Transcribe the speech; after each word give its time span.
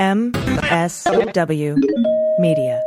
MSW 0.00 1.76
Media. 2.38 2.82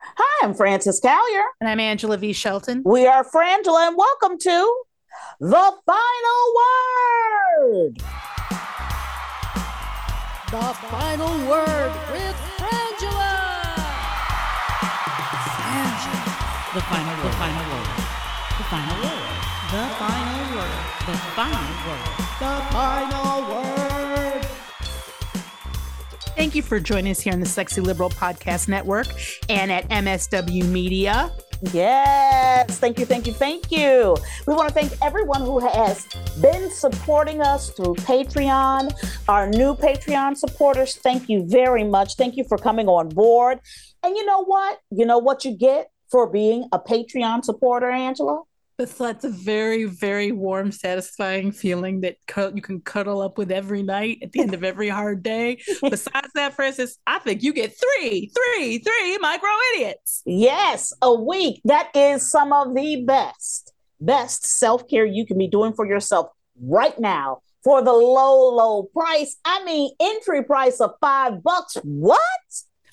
Hi, 0.00 0.46
I'm 0.46 0.54
Frances 0.54 1.02
Callier. 1.02 1.44
And 1.60 1.68
I'm 1.68 1.78
Angela 1.78 2.16
V. 2.16 2.32
Shelton. 2.32 2.80
We 2.86 3.06
are 3.06 3.22
Frangela, 3.24 3.88
and 3.88 3.96
welcome 3.98 4.38
to 4.38 4.84
The 5.38 5.72
Final 5.84 6.54
Word. 6.56 7.98
The 10.50 10.72
Final 10.88 11.46
Word 11.46 11.92
with 12.10 12.36
Frangela. 12.56 13.36
Frangela. 15.60 16.24
The 16.72 16.80
final, 16.80 17.16
the 17.22 17.32
final 17.36 17.64
word. 17.70 17.88
The 18.56 18.64
final 18.64 18.96
word. 19.04 19.45
The 19.66 19.82
final 19.98 20.56
word. 20.56 20.70
The 21.06 21.16
final 21.34 21.74
word. 21.88 22.06
The 22.38 22.54
final 22.70 23.40
word. 23.50 24.46
Thank 26.36 26.54
you 26.54 26.62
for 26.62 26.78
joining 26.78 27.10
us 27.10 27.18
here 27.18 27.32
on 27.32 27.40
the 27.40 27.46
Sexy 27.46 27.80
Liberal 27.80 28.10
Podcast 28.10 28.68
Network 28.68 29.08
and 29.48 29.72
at 29.72 29.88
MSW 29.88 30.68
Media. 30.68 31.32
Yes, 31.72 32.78
thank 32.78 33.00
you, 33.00 33.06
thank 33.06 33.26
you, 33.26 33.32
thank 33.32 33.72
you. 33.72 34.16
We 34.46 34.54
want 34.54 34.68
to 34.68 34.74
thank 34.74 34.92
everyone 35.02 35.40
who 35.40 35.58
has 35.58 36.06
been 36.40 36.70
supporting 36.70 37.40
us 37.40 37.70
through 37.70 37.96
Patreon. 37.96 38.92
Our 39.28 39.48
new 39.48 39.74
Patreon 39.74 40.36
supporters, 40.36 40.94
thank 40.94 41.28
you 41.28 41.44
very 41.44 41.82
much. 41.82 42.14
Thank 42.14 42.36
you 42.36 42.44
for 42.44 42.56
coming 42.56 42.86
on 42.86 43.08
board. 43.08 43.58
And 44.04 44.16
you 44.16 44.24
know 44.26 44.44
what? 44.44 44.78
You 44.92 45.06
know 45.06 45.18
what 45.18 45.44
you 45.44 45.56
get 45.56 45.90
for 46.08 46.30
being 46.30 46.68
a 46.70 46.78
Patreon 46.78 47.44
supporter, 47.44 47.90
Angela? 47.90 48.44
That's, 48.78 48.92
that's 48.92 49.24
a 49.24 49.30
very, 49.30 49.84
very 49.84 50.32
warm, 50.32 50.70
satisfying 50.70 51.50
feeling 51.50 52.02
that 52.02 52.16
you 52.54 52.60
can 52.60 52.80
cuddle 52.82 53.22
up 53.22 53.38
with 53.38 53.50
every 53.50 53.82
night 53.82 54.18
at 54.22 54.32
the 54.32 54.40
end 54.40 54.52
of 54.52 54.64
every 54.64 54.90
hard 54.90 55.22
day. 55.22 55.62
Besides 55.82 56.30
that, 56.34 56.52
Frances, 56.52 56.98
I 57.06 57.18
think 57.18 57.42
you 57.42 57.54
get 57.54 57.74
three, 57.74 58.30
three, 58.34 58.78
three 58.78 59.18
micro 59.18 59.48
idiots. 59.74 60.22
Yes, 60.26 60.92
a 61.00 61.14
week. 61.14 61.62
That 61.64 61.90
is 61.94 62.30
some 62.30 62.52
of 62.52 62.74
the 62.74 63.02
best, 63.06 63.72
best 63.98 64.44
self 64.46 64.86
care 64.88 65.06
you 65.06 65.24
can 65.24 65.38
be 65.38 65.48
doing 65.48 65.72
for 65.72 65.86
yourself 65.86 66.28
right 66.60 66.98
now 66.98 67.40
for 67.64 67.82
the 67.82 67.92
low, 67.92 68.54
low 68.54 68.82
price. 68.82 69.38
I 69.44 69.64
mean, 69.64 69.90
entry 69.98 70.44
price 70.44 70.80
of 70.82 70.92
five 71.00 71.42
bucks. 71.42 71.78
What? 71.82 72.20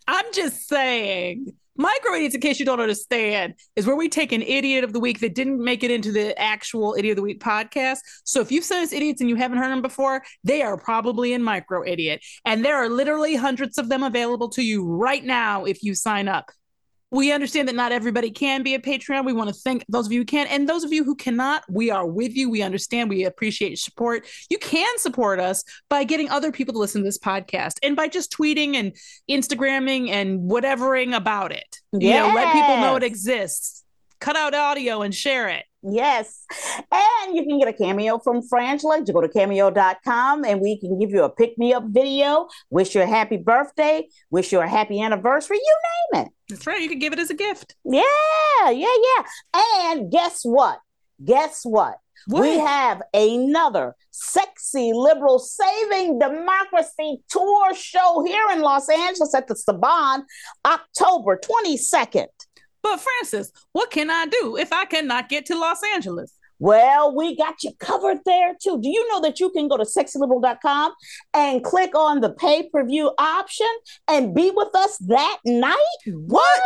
I'm 0.08 0.26
just 0.34 0.68
saying. 0.68 1.54
Micro 1.76 2.14
idiots, 2.14 2.36
in 2.36 2.42
case 2.42 2.60
you 2.60 2.66
don't 2.66 2.80
understand, 2.80 3.56
is 3.76 3.88
where 3.88 3.96
we 3.96 4.08
take 4.08 4.32
an 4.32 4.44
idiot 4.44 4.84
of 4.84 4.94
the 4.94 5.00
week 5.00 5.20
that 5.22 5.34
didn't 5.34 5.64
make 5.64 5.84
it 5.84 5.90
into 5.90 6.12
the 6.12 6.40
actual 6.40 6.96
idiot 6.98 7.14
of 7.14 7.16
the 7.18 7.24
week 7.24 7.40
podcast. 7.40 8.00
So 8.24 8.42
if 8.42 8.52
you've 8.52 8.64
sent 8.64 8.84
us 8.84 8.94
idiots 8.94 9.22
and 9.22 9.30
you 9.30 9.36
haven't 9.36 9.58
heard 9.58 9.72
them 9.72 9.82
before, 9.82 10.24
they 10.44 10.62
are 10.62 10.78
probably 10.78 11.34
in 11.34 11.42
micro 11.42 11.84
idiot. 11.86 12.24
And 12.46 12.64
there 12.64 12.76
are 12.76 12.90
literally 12.90 13.36
hundreds 13.36 13.78
of 13.78 13.90
them 13.90 14.04
available 14.04 14.50
to 14.50 14.62
you 14.62 14.86
right 14.86 15.24
now 15.24 15.66
if 15.66 15.84
you 15.84 15.96
sign 15.96 16.28
up. 16.28 16.52
We 17.14 17.32
understand 17.32 17.68
that 17.68 17.76
not 17.76 17.92
everybody 17.92 18.32
can 18.32 18.64
be 18.64 18.74
a 18.74 18.80
Patreon. 18.80 19.24
We 19.24 19.34
want 19.34 19.50
to 19.50 19.54
thank 19.54 19.86
those 19.88 20.08
of 20.08 20.12
you 20.12 20.22
who 20.22 20.26
can. 20.26 20.48
And 20.48 20.68
those 20.68 20.84
of 20.84 20.92
you 20.92 21.04
who 21.04 21.16
cannot, 21.16 21.64
we 21.70 21.92
are 21.92 22.08
with 22.08 22.36
you. 22.36 22.50
We 22.50 22.64
understand. 22.64 23.08
We 23.08 23.24
appreciate 23.24 23.70
your 23.70 23.78
support. 23.78 24.26
You 24.50 24.58
can 24.58 24.98
support 24.98 25.40
us 25.40 25.64
by 25.90 26.06
getting 26.06 26.30
other 26.30 26.52
people 26.52 26.74
to 26.74 26.80
listen 26.80 27.02
to 27.02 27.06
this 27.06 27.20
podcast 27.20 27.74
and 27.84 27.96
by 27.96 28.08
just 28.08 28.32
tweeting 28.32 28.76
and 28.76 28.96
Instagramming 29.30 30.10
and 30.10 30.50
whatevering 30.50 31.16
about 31.16 31.52
it. 31.52 31.80
You 31.92 32.14
know, 32.14 32.32
let 32.34 32.52
people 32.52 32.78
know 32.78 32.96
it 32.96 33.04
exists. 33.04 33.84
Cut 34.20 34.36
out 34.36 34.56
audio 34.56 35.04
and 35.04 35.14
share 35.14 35.50
it. 35.50 35.66
Yes. 35.84 36.46
And 36.92 37.36
you 37.36 37.44
can 37.44 37.60
get 37.60 37.68
a 37.68 37.74
cameo 37.74 38.20
from 38.20 38.42
Frangela. 38.42 39.06
You 39.06 39.14
go 39.14 39.22
to 39.22 39.28
cameo.com 39.28 40.46
and 40.46 40.62
we 40.62 40.80
can 40.80 40.98
give 40.98 41.10
you 41.12 41.24
a 41.24 41.30
pick 41.30 41.58
me 41.58 41.74
up 41.74 41.84
video, 41.88 42.48
wish 42.70 42.96
you 42.96 43.02
a 43.02 43.06
happy 43.06 43.38
birthday, 43.38 44.08
wish 44.30 44.52
you 44.52 44.62
a 44.62 44.68
happy 44.68 45.02
anniversary, 45.02 45.58
you 45.58 45.76
name 46.14 46.26
it. 46.26 46.32
That's 46.50 46.66
right. 46.66 46.82
You 46.82 46.90
can 46.90 47.00
give 47.00 47.14
it 47.14 47.20
as 47.20 47.30
a 47.30 47.36
gift. 47.36 47.76
Yeah, 47.84 48.02
yeah, 48.70 48.88
yeah. 48.88 49.24
And 49.82 50.12
guess 50.12 50.44
what? 50.44 50.80
Guess 51.24 51.62
what? 51.64 51.98
What? 52.28 52.42
We 52.42 52.58
have 52.60 53.02
another 53.14 53.96
sexy 54.12 54.94
liberal 54.94 55.40
saving 55.40 56.20
democracy 56.20 57.22
tour 57.30 57.76
show 57.76 58.24
here 58.26 58.46
in 58.52 58.62
Los 58.62 58.88
Angeles 58.88 59.36
at 59.36 59.48
the 59.48 59.56
Saban, 59.56 60.24
October 60.66 61.38
22nd. 61.38 62.28
But 62.84 63.00
Frances, 63.00 63.52
what 63.72 63.90
can 63.92 64.10
I 64.12 64.26
do 64.28 64.58
if 64.58 64.72
I 64.74 64.86
cannot 64.86 65.30
get 65.30 65.46
to 65.48 65.58
Los 65.58 65.80
Angeles? 65.96 66.38
Well, 66.60 67.14
we 67.16 67.36
got 67.36 67.64
you 67.64 67.72
covered 67.80 68.20
there 68.26 68.54
too. 68.62 68.80
Do 68.80 68.88
you 68.88 69.06
know 69.10 69.20
that 69.22 69.40
you 69.40 69.50
can 69.50 69.68
go 69.68 69.76
to 69.76 69.84
sexyliberal.com 69.84 70.94
and 71.34 71.64
click 71.64 71.94
on 71.96 72.22
the 72.22 72.30
pay 72.32 72.70
per 72.70 72.86
view 72.86 73.12
option 73.18 73.68
and 74.08 74.34
be 74.36 74.52
with 74.56 74.74
us 74.76 74.98
that 75.08 75.40
night? 75.46 75.78
What? 76.08 76.62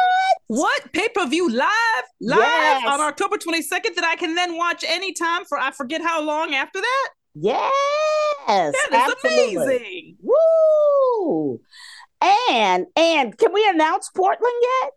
What 0.48 0.92
pay 0.94 1.08
per 1.10 1.26
view 1.28 1.50
live 1.50 2.04
live 2.22 2.38
Yes. 2.40 2.84
on 2.88 3.00
October 3.02 3.38
22nd 3.38 3.96
that 3.96 4.04
I 4.04 4.16
can 4.18 4.36
then 4.36 4.56
watch 4.58 4.84
anytime 4.88 5.46
for 5.46 5.58
I 5.58 5.72
forget 5.72 6.02
how 6.02 6.22
long 6.22 6.54
after 6.54 6.80
that? 6.80 7.10
Yes. 7.34 7.74
That 8.48 8.74
is 8.92 9.14
absolutely. 9.26 9.56
amazing. 9.56 10.18
Woo! 10.22 11.60
And 12.52 12.86
and 12.96 13.38
can 13.38 13.54
we 13.54 13.68
announce 13.70 14.10
Portland 14.10 14.54
yet? 14.62 14.92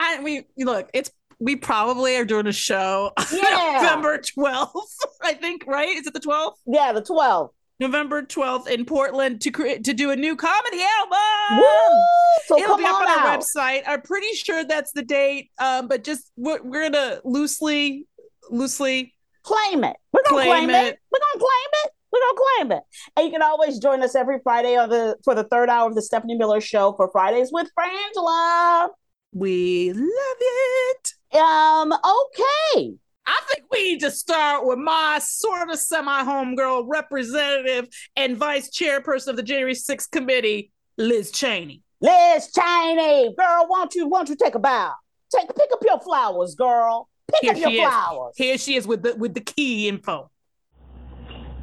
I 0.00 0.20
we 0.22 0.44
look, 0.58 0.88
it's 0.94 1.10
we 1.40 1.56
probably 1.56 2.16
are 2.16 2.24
doing 2.24 2.46
a 2.46 2.52
show 2.52 3.12
on 3.16 3.24
Yeah. 3.32 3.78
November 3.82 4.18
12th, 4.18 4.70
I 5.22 5.34
think, 5.34 5.64
right? 5.66 5.88
Is 5.96 6.06
it 6.06 6.14
the 6.14 6.20
12th? 6.20 6.54
Yeah, 6.66 6.92
the 6.92 7.02
12th. 7.02 7.50
November 7.80 8.22
12th 8.22 8.66
in 8.66 8.84
Portland 8.84 9.40
to 9.42 9.52
create 9.52 9.84
to 9.84 9.94
do 9.94 10.10
a 10.10 10.16
new 10.16 10.34
comedy 10.34 10.82
album. 10.98 11.58
Woo! 11.58 12.04
So 12.46 12.56
It'll 12.58 12.70
come 12.70 12.80
be 12.80 12.84
up 12.86 12.94
on 12.96 13.02
on 13.02 13.08
our 13.20 13.26
out. 13.28 13.40
website. 13.40 13.82
I'm 13.86 14.02
pretty 14.02 14.32
sure 14.32 14.64
that's 14.64 14.90
the 14.92 15.02
date. 15.02 15.50
Um, 15.60 15.86
but 15.86 16.02
just 16.02 16.32
we're, 16.36 16.60
we're 16.62 16.90
gonna 16.90 17.20
loosely, 17.24 18.06
loosely. 18.50 19.14
Claim 19.44 19.84
it. 19.84 19.96
We're 20.12 20.22
gonna 20.28 20.42
claim, 20.42 20.48
Claim 20.66 20.70
it. 20.70 20.86
it. 20.94 20.98
We're 21.12 21.20
gonna 21.20 21.44
claim 21.44 21.70
it. 21.84 21.90
We're 22.10 22.20
gonna 22.20 22.38
claim 22.56 22.72
it. 22.78 22.82
And 23.16 23.26
you 23.26 23.30
can 23.32 23.42
always 23.42 23.78
join 23.78 24.02
us 24.02 24.16
every 24.16 24.40
Friday 24.42 24.76
on 24.76 24.88
the 24.88 25.16
for 25.24 25.36
the 25.36 25.44
third 25.44 25.68
hour 25.70 25.88
of 25.88 25.94
the 25.94 26.02
Stephanie 26.02 26.34
Miller 26.34 26.60
Show 26.60 26.94
for 26.94 27.08
Fridays 27.12 27.50
with 27.52 27.68
Frangela. 27.78 28.88
We 29.32 29.92
love 29.92 30.06
it. 30.40 31.12
Um, 31.36 31.92
okay. 31.92 32.94
I 33.26 33.40
think 33.48 33.64
we 33.70 33.82
need 33.92 34.00
to 34.00 34.10
start 34.10 34.66
with 34.66 34.78
my 34.78 35.18
sort 35.22 35.68
of 35.68 35.78
semi 35.78 36.24
homegirl 36.24 36.84
representative 36.88 37.88
and 38.16 38.36
vice 38.36 38.70
chairperson 38.70 39.28
of 39.28 39.36
the 39.36 39.42
January 39.42 39.74
6th 39.74 40.10
committee, 40.10 40.72
Liz 40.96 41.30
Cheney. 41.30 41.82
Liz 42.00 42.50
Cheney, 42.52 43.34
girl, 43.36 43.66
won't 43.68 43.94
you 43.94 44.08
won't 44.08 44.30
you 44.30 44.36
take 44.36 44.54
a 44.54 44.58
bow? 44.58 44.94
Take 45.34 45.54
pick 45.54 45.70
up 45.72 45.80
your 45.84 46.00
flowers, 46.00 46.54
girl. 46.54 47.08
Pick 47.30 47.42
Here 47.42 47.52
up 47.52 47.58
your 47.58 47.70
is. 47.70 47.88
flowers. 47.88 48.34
Here 48.36 48.56
she 48.56 48.76
is 48.76 48.86
with 48.86 49.02
the 49.02 49.14
with 49.16 49.34
the 49.34 49.42
key 49.42 49.88
info. 49.88 50.30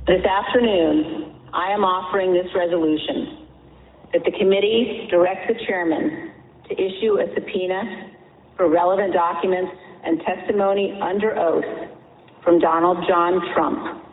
This 0.06 0.24
afternoon, 0.24 1.36
I 1.52 1.72
am 1.72 1.84
offering 1.84 2.32
this 2.32 2.46
resolution 2.53 3.47
that 4.14 4.24
the 4.24 4.32
committee 4.38 5.08
direct 5.09 5.47
the 5.47 5.56
chairman 5.66 6.32
to 6.70 6.74
issue 6.74 7.20
a 7.20 7.34
subpoena 7.34 8.12
for 8.58 8.70
relevant 8.70 9.14
documents 9.14 9.72
and 10.03 10.22
testimony 10.22 10.98
under 11.02 11.38
oath 11.38 11.90
from 12.44 12.59
Donald 12.59 12.98
John 13.08 13.42
Trump. 13.53 14.03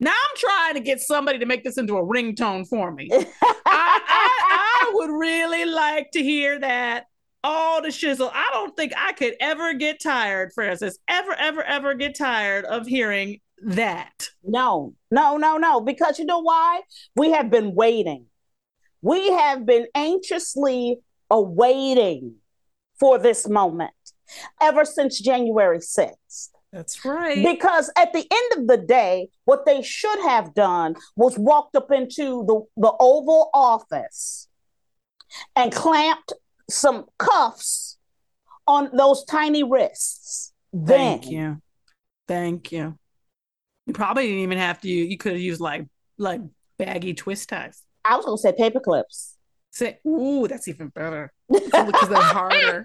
Now 0.00 0.12
I'm 0.12 0.36
trying 0.36 0.74
to 0.74 0.80
get 0.80 1.00
somebody 1.00 1.40
to 1.40 1.46
make 1.46 1.64
this 1.64 1.76
into 1.76 1.96
a 1.96 2.02
ringtone 2.02 2.66
for 2.68 2.92
me. 2.92 3.08
I, 3.12 3.24
I, 3.66 4.84
I 4.84 4.90
would 4.94 5.10
really 5.10 5.64
like 5.64 6.12
to 6.12 6.22
hear 6.22 6.58
that. 6.60 7.06
All 7.44 7.80
the 7.80 7.88
shizzle. 7.88 8.30
I 8.32 8.48
don't 8.52 8.76
think 8.76 8.92
I 8.96 9.12
could 9.12 9.34
ever 9.40 9.72
get 9.74 10.02
tired, 10.02 10.52
Frances. 10.54 10.98
Ever, 11.06 11.32
ever, 11.34 11.62
ever 11.62 11.94
get 11.94 12.16
tired 12.16 12.64
of 12.64 12.86
hearing 12.86 13.40
that. 13.62 14.28
No, 14.42 14.94
no, 15.10 15.36
no, 15.36 15.56
no. 15.56 15.80
Because 15.80 16.18
you 16.18 16.24
know 16.24 16.40
why? 16.40 16.80
We 17.14 17.30
have 17.30 17.48
been 17.48 17.74
waiting. 17.74 18.26
We 19.02 19.30
have 19.30 19.64
been 19.64 19.86
anxiously 19.94 20.98
awaiting 21.30 22.36
for 22.98 23.18
this 23.18 23.48
moment 23.48 23.92
ever 24.60 24.84
since 24.84 25.20
January 25.20 25.78
6th. 25.78 26.48
That's 26.72 27.04
right. 27.04 27.42
Because 27.42 27.90
at 27.96 28.12
the 28.12 28.26
end 28.30 28.60
of 28.60 28.66
the 28.66 28.84
day, 28.84 29.30
what 29.44 29.64
they 29.64 29.82
should 29.82 30.20
have 30.20 30.54
done 30.54 30.96
was 31.16 31.38
walked 31.38 31.76
up 31.76 31.90
into 31.90 32.44
the, 32.46 32.60
the 32.76 32.92
Oval 33.00 33.50
Office 33.54 34.48
and 35.56 35.72
clamped 35.72 36.32
some 36.68 37.06
cuffs 37.18 37.96
on 38.66 38.90
those 38.94 39.24
tiny 39.24 39.62
wrists. 39.62 40.52
Then, 40.72 41.20
Thank 41.20 41.30
you. 41.30 41.62
Thank 42.26 42.72
you. 42.72 42.98
You 43.86 43.94
probably 43.94 44.24
didn't 44.24 44.40
even 44.40 44.58
have 44.58 44.80
to. 44.82 44.88
You 44.88 45.16
could 45.16 45.32
have 45.32 45.40
used 45.40 45.62
like 45.62 45.86
like 46.18 46.42
baggy 46.78 47.14
twist 47.14 47.48
ties. 47.48 47.82
I 48.04 48.16
was 48.16 48.26
going 48.26 48.36
to 48.36 48.42
say 48.42 48.52
paper 48.52 48.80
clips. 48.80 49.37
Say, 49.78 50.00
ooh, 50.04 50.48
that's 50.48 50.66
even 50.66 50.88
better. 50.88 51.32
Because 51.48 52.08
they're 52.08 52.20
harder. 52.20 52.84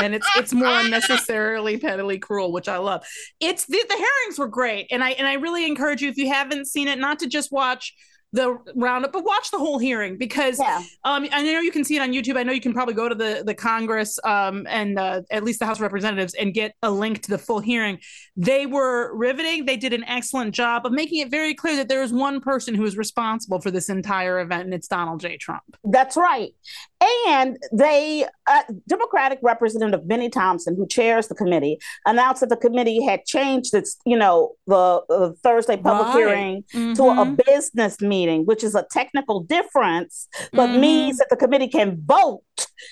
and 0.00 0.14
it's 0.14 0.28
it's 0.36 0.52
more 0.52 0.68
unnecessarily 0.68 1.76
pettily 1.76 2.20
cruel, 2.20 2.52
which 2.52 2.68
I 2.68 2.76
love. 2.78 3.04
It's 3.40 3.66
the, 3.66 3.84
the 3.88 3.96
hearings 3.96 4.38
were 4.38 4.46
great, 4.46 4.86
and 4.92 5.02
I 5.02 5.10
and 5.10 5.26
I 5.26 5.34
really 5.34 5.66
encourage 5.66 6.02
you 6.02 6.08
if 6.08 6.16
you 6.16 6.28
haven't 6.28 6.66
seen 6.66 6.86
it, 6.86 7.00
not 7.00 7.18
to 7.18 7.26
just 7.26 7.50
watch 7.50 7.94
the 8.32 8.56
roundup, 8.76 9.12
but 9.12 9.24
watch 9.24 9.50
the 9.50 9.58
whole 9.58 9.78
hearing 9.78 10.16
because 10.16 10.58
Yeah. 10.58 10.82
um, 11.04 11.26
I 11.32 11.42
know 11.42 11.60
you 11.60 11.72
can 11.72 11.82
see 11.84 11.96
it 11.96 12.00
on 12.00 12.12
YouTube. 12.12 12.36
I 12.36 12.42
know 12.44 12.52
you 12.52 12.60
can 12.60 12.72
probably 12.72 12.94
go 12.94 13.08
to 13.08 13.14
the 13.14 13.42
the 13.44 13.54
Congress 13.54 14.18
um, 14.24 14.66
and 14.68 14.98
uh, 14.98 15.22
at 15.30 15.42
least 15.42 15.58
the 15.58 15.66
House 15.66 15.78
of 15.78 15.82
Representatives 15.82 16.34
and 16.34 16.54
get 16.54 16.74
a 16.82 16.90
link 16.90 17.22
to 17.22 17.30
the 17.30 17.38
full 17.38 17.58
hearing. 17.60 17.98
They 18.36 18.66
were 18.66 19.14
riveting. 19.16 19.64
They 19.64 19.76
did 19.76 19.92
an 19.92 20.04
excellent 20.04 20.54
job 20.54 20.86
of 20.86 20.92
making 20.92 21.20
it 21.20 21.30
very 21.30 21.54
clear 21.54 21.76
that 21.76 21.88
there 21.88 22.02
is 22.02 22.12
one 22.12 22.40
person 22.40 22.74
who 22.74 22.84
is 22.84 22.96
responsible 22.96 23.60
for 23.60 23.70
this 23.72 23.88
entire 23.88 24.38
event, 24.40 24.64
and 24.64 24.74
it's 24.74 24.86
Donald 24.86 25.20
J. 25.20 25.36
Trump. 25.36 25.62
That's 25.84 26.16
right. 26.16 26.50
And 27.28 27.56
they, 27.72 28.26
uh, 28.46 28.62
Democratic 28.88 29.38
Representative 29.42 30.06
Bennie 30.06 30.28
Thompson, 30.28 30.76
who 30.76 30.86
chairs 30.86 31.28
the 31.28 31.34
committee, 31.34 31.78
announced 32.06 32.40
that 32.40 32.50
the 32.50 32.56
committee 32.56 33.02
had 33.02 33.24
changed 33.24 33.74
its, 33.74 33.96
you 34.04 34.16
know, 34.16 34.52
the 34.66 34.76
uh, 35.10 35.30
Thursday 35.42 35.76
public 35.78 36.08
Right. 36.08 36.16
hearing 36.16 36.64
to 36.94 37.04
a 37.04 37.24
Mhm. 37.24 37.44
business 37.46 38.00
meeting, 38.00 38.44
which 38.44 38.62
is 38.62 38.74
a 38.74 38.86
technical 38.90 39.40
difference, 39.40 40.28
but 40.52 40.68
Mhm. 40.70 40.80
means 40.80 41.16
that 41.18 41.28
the 41.30 41.36
committee 41.36 41.68
can 41.68 42.02
vote. 42.04 42.42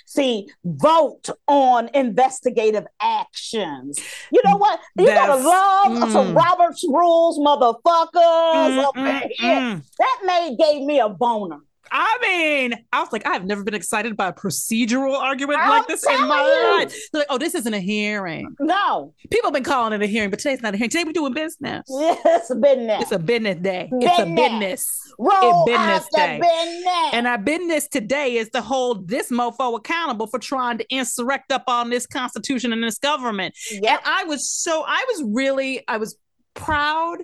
See, 0.07 0.49
vote 0.65 1.29
on 1.47 1.91
investigative 1.95 2.87
actions. 3.01 3.99
You 4.33 4.41
know 4.45 4.57
what? 4.57 4.81
You 4.97 5.07
gotta 5.07 5.43
That's- 5.43 5.45
love 5.45 6.13
some 6.13 6.35
mm. 6.35 6.37
Robert's 6.37 6.85
rules, 6.89 7.39
motherfuckers. 7.39 8.93
Mm, 8.95 8.97
in 8.97 9.05
mm, 9.05 9.31
mm. 9.41 9.83
That 9.99 10.19
made 10.25 10.57
gave 10.59 10.83
me 10.83 11.01
a 11.01 11.09
boner. 11.09 11.61
I 11.91 12.19
mean, 12.23 12.75
I 12.93 13.01
was 13.01 13.13
like, 13.13 13.27
I've 13.27 13.45
never 13.45 13.63
been 13.65 13.75
excited 13.75 14.17
by 14.17 14.29
a 14.29 14.33
procedural 14.33 15.15
argument 15.19 15.61
I'm 15.61 15.69
like 15.69 15.87
this 15.87 16.05
in 16.07 16.29
my 16.29 16.79
life. 16.81 16.95
They're 17.13 17.21
like, 17.21 17.27
oh, 17.31 17.39
this 17.39 17.55
isn't 17.55 17.73
a 17.75 17.81
hearing. 17.81 18.55
No, 18.61 19.15
People 19.31 19.49
have 19.49 19.55
been 19.55 19.65
calling 19.65 19.93
it 19.93 20.03
a 20.03 20.07
hearing, 20.07 20.31
but 20.31 20.39
today's 20.39 20.63
not 20.63 20.75
a 20.75 20.77
hearing. 20.77 20.91
Today 20.91 21.05
we're 21.05 21.13
doing 21.13 21.35
business. 21.35 21.85
it's 21.89 22.55
been 22.55 22.87
there. 22.87 23.01
It's 23.01 23.13
a 23.13 23.19
business 23.19 23.57
day. 23.57 23.89
It's 23.93 24.19
a 24.19 24.25
Business. 24.25 24.51
business. 24.51 25.13
Roll 25.19 25.65
business 25.67 25.81
out 25.89 26.07
the 26.13 26.17
day. 26.19 26.41
business. 26.41 27.11
And 27.13 27.27
our 27.27 27.39
business 27.39 27.89
today 27.89 28.37
is 28.37 28.49
to 28.51 28.61
hold 28.61 29.09
this 29.09 29.31
mofo 29.31 29.77
accountable 29.77 30.27
for 30.27 30.39
trying 30.39 30.79
to 30.79 30.87
insurrect 30.95 31.53
up 31.53 31.65
on 31.67 31.91
this 31.91 32.07
constitution 32.07 32.73
and 32.73 32.83
this 32.83 32.99
government. 32.99 33.55
yep. 33.71 33.83
And 33.85 34.01
I 34.05 34.25
was 34.25 34.49
so 34.49 34.85
I 34.87 35.05
was 35.09 35.25
really 35.35 35.83
I 35.89 35.97
was 35.97 36.17
proud 36.59 37.19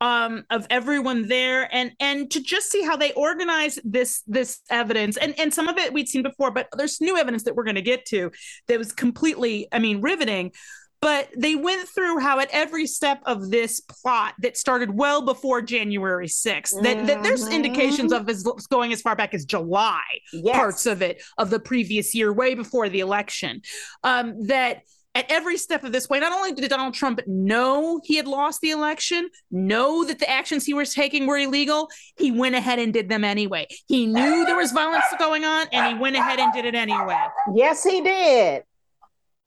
um, 0.00 0.44
of 0.50 0.66
everyone 0.70 1.28
there 1.28 1.68
and 1.74 1.92
and 2.00 2.30
to 2.30 2.40
just 2.42 2.70
see 2.70 2.82
how 2.82 2.96
they 2.96 3.12
organize 3.12 3.78
this 3.84 4.22
this 4.26 4.60
evidence 4.70 5.16
and 5.16 5.38
and 5.38 5.52
some 5.52 5.68
of 5.68 5.76
it 5.78 5.92
we'd 5.92 6.08
seen 6.08 6.22
before 6.22 6.50
but 6.50 6.68
there's 6.76 7.00
new 7.00 7.16
evidence 7.16 7.42
that 7.44 7.54
we're 7.54 7.64
going 7.64 7.74
to 7.76 7.82
get 7.82 8.04
to 8.06 8.30
that 8.66 8.78
was 8.78 8.92
completely 8.92 9.68
I 9.72 9.78
mean 9.78 10.00
riveting 10.00 10.52
but 11.00 11.28
they 11.36 11.54
went 11.54 11.88
through 11.88 12.18
how 12.18 12.40
at 12.40 12.48
every 12.50 12.86
step 12.86 13.20
of 13.24 13.50
this 13.50 13.78
plot 13.80 14.34
that 14.40 14.56
started 14.56 14.90
well 14.92 15.22
before 15.22 15.62
January 15.62 16.26
6th 16.26 16.82
that, 16.82 17.06
that 17.06 17.22
there's 17.22 17.44
Mhm. 17.48 17.52
indications 17.54 18.12
of 18.12 18.28
as 18.28 18.42
going 18.68 18.92
as 18.92 19.00
far 19.00 19.14
back 19.14 19.32
as 19.32 19.44
July 19.44 20.00
yes. 20.32 20.56
parts 20.56 20.86
of 20.86 21.00
it 21.00 21.22
of 21.36 21.50
the 21.50 21.60
previous 21.60 22.16
year, 22.16 22.32
way 22.32 22.54
before 22.54 22.88
the 22.88 22.98
election. 22.98 23.62
Um, 24.02 24.46
that 24.48 24.82
at 25.18 25.26
every 25.28 25.56
step 25.56 25.82
of 25.82 25.90
this 25.90 26.08
way, 26.08 26.20
not 26.20 26.32
only 26.32 26.52
did 26.52 26.70
Donald 26.70 26.94
Trump 26.94 27.18
know 27.26 28.00
he 28.04 28.14
had 28.14 28.28
lost 28.28 28.60
the 28.60 28.70
election, 28.70 29.28
know 29.50 30.04
that 30.04 30.20
the 30.20 30.30
actions 30.30 30.64
he 30.64 30.74
was 30.74 30.94
taking 30.94 31.26
were 31.26 31.36
illegal, 31.36 31.88
he 32.16 32.30
went 32.30 32.54
ahead 32.54 32.78
and 32.78 32.92
did 32.92 33.08
them 33.08 33.24
anyway. 33.24 33.66
He 33.88 34.06
knew 34.06 34.46
there 34.46 34.56
was 34.56 34.70
violence 34.70 35.04
going 35.18 35.44
on, 35.44 35.66
and 35.72 35.92
he 35.92 36.00
went 36.00 36.14
ahead 36.14 36.38
and 36.38 36.52
did 36.52 36.64
it 36.64 36.76
anyway. 36.76 37.18
Yes, 37.52 37.82
he 37.82 38.00
did. 38.00 38.62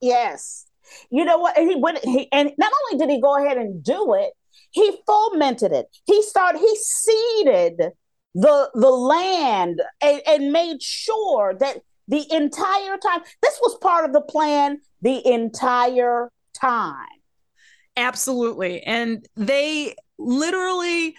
Yes. 0.02 0.66
You 1.10 1.24
know 1.24 1.38
what? 1.38 1.58
He 1.58 1.76
went. 1.76 2.04
He 2.04 2.28
and 2.34 2.52
not 2.58 2.74
only 2.84 3.06
did 3.06 3.10
he 3.10 3.22
go 3.22 3.38
ahead 3.42 3.58
and 3.58 3.82
do 3.82 4.14
it, 4.16 4.34
he 4.72 4.98
fomented 5.08 5.72
it. 5.72 5.86
He 6.04 6.22
started. 6.22 6.60
He 6.60 6.76
seeded 6.76 7.82
the 8.36 8.70
the 8.74 8.90
land 8.90 9.82
and, 10.02 10.22
and 10.28 10.52
made 10.52 10.82
sure 10.82 11.56
that 11.58 11.78
the 12.12 12.24
entire 12.32 12.98
time 12.98 13.22
this 13.42 13.60
was 13.64 13.78
part 13.82 14.06
of 14.06 14.14
the 14.14 14.22
plan 14.22 14.80
the 15.02 15.26
entire 15.28 16.30
time. 16.54 17.08
Absolutely. 17.98 18.82
And 18.84 19.26
they 19.36 19.96
literally 20.20 21.16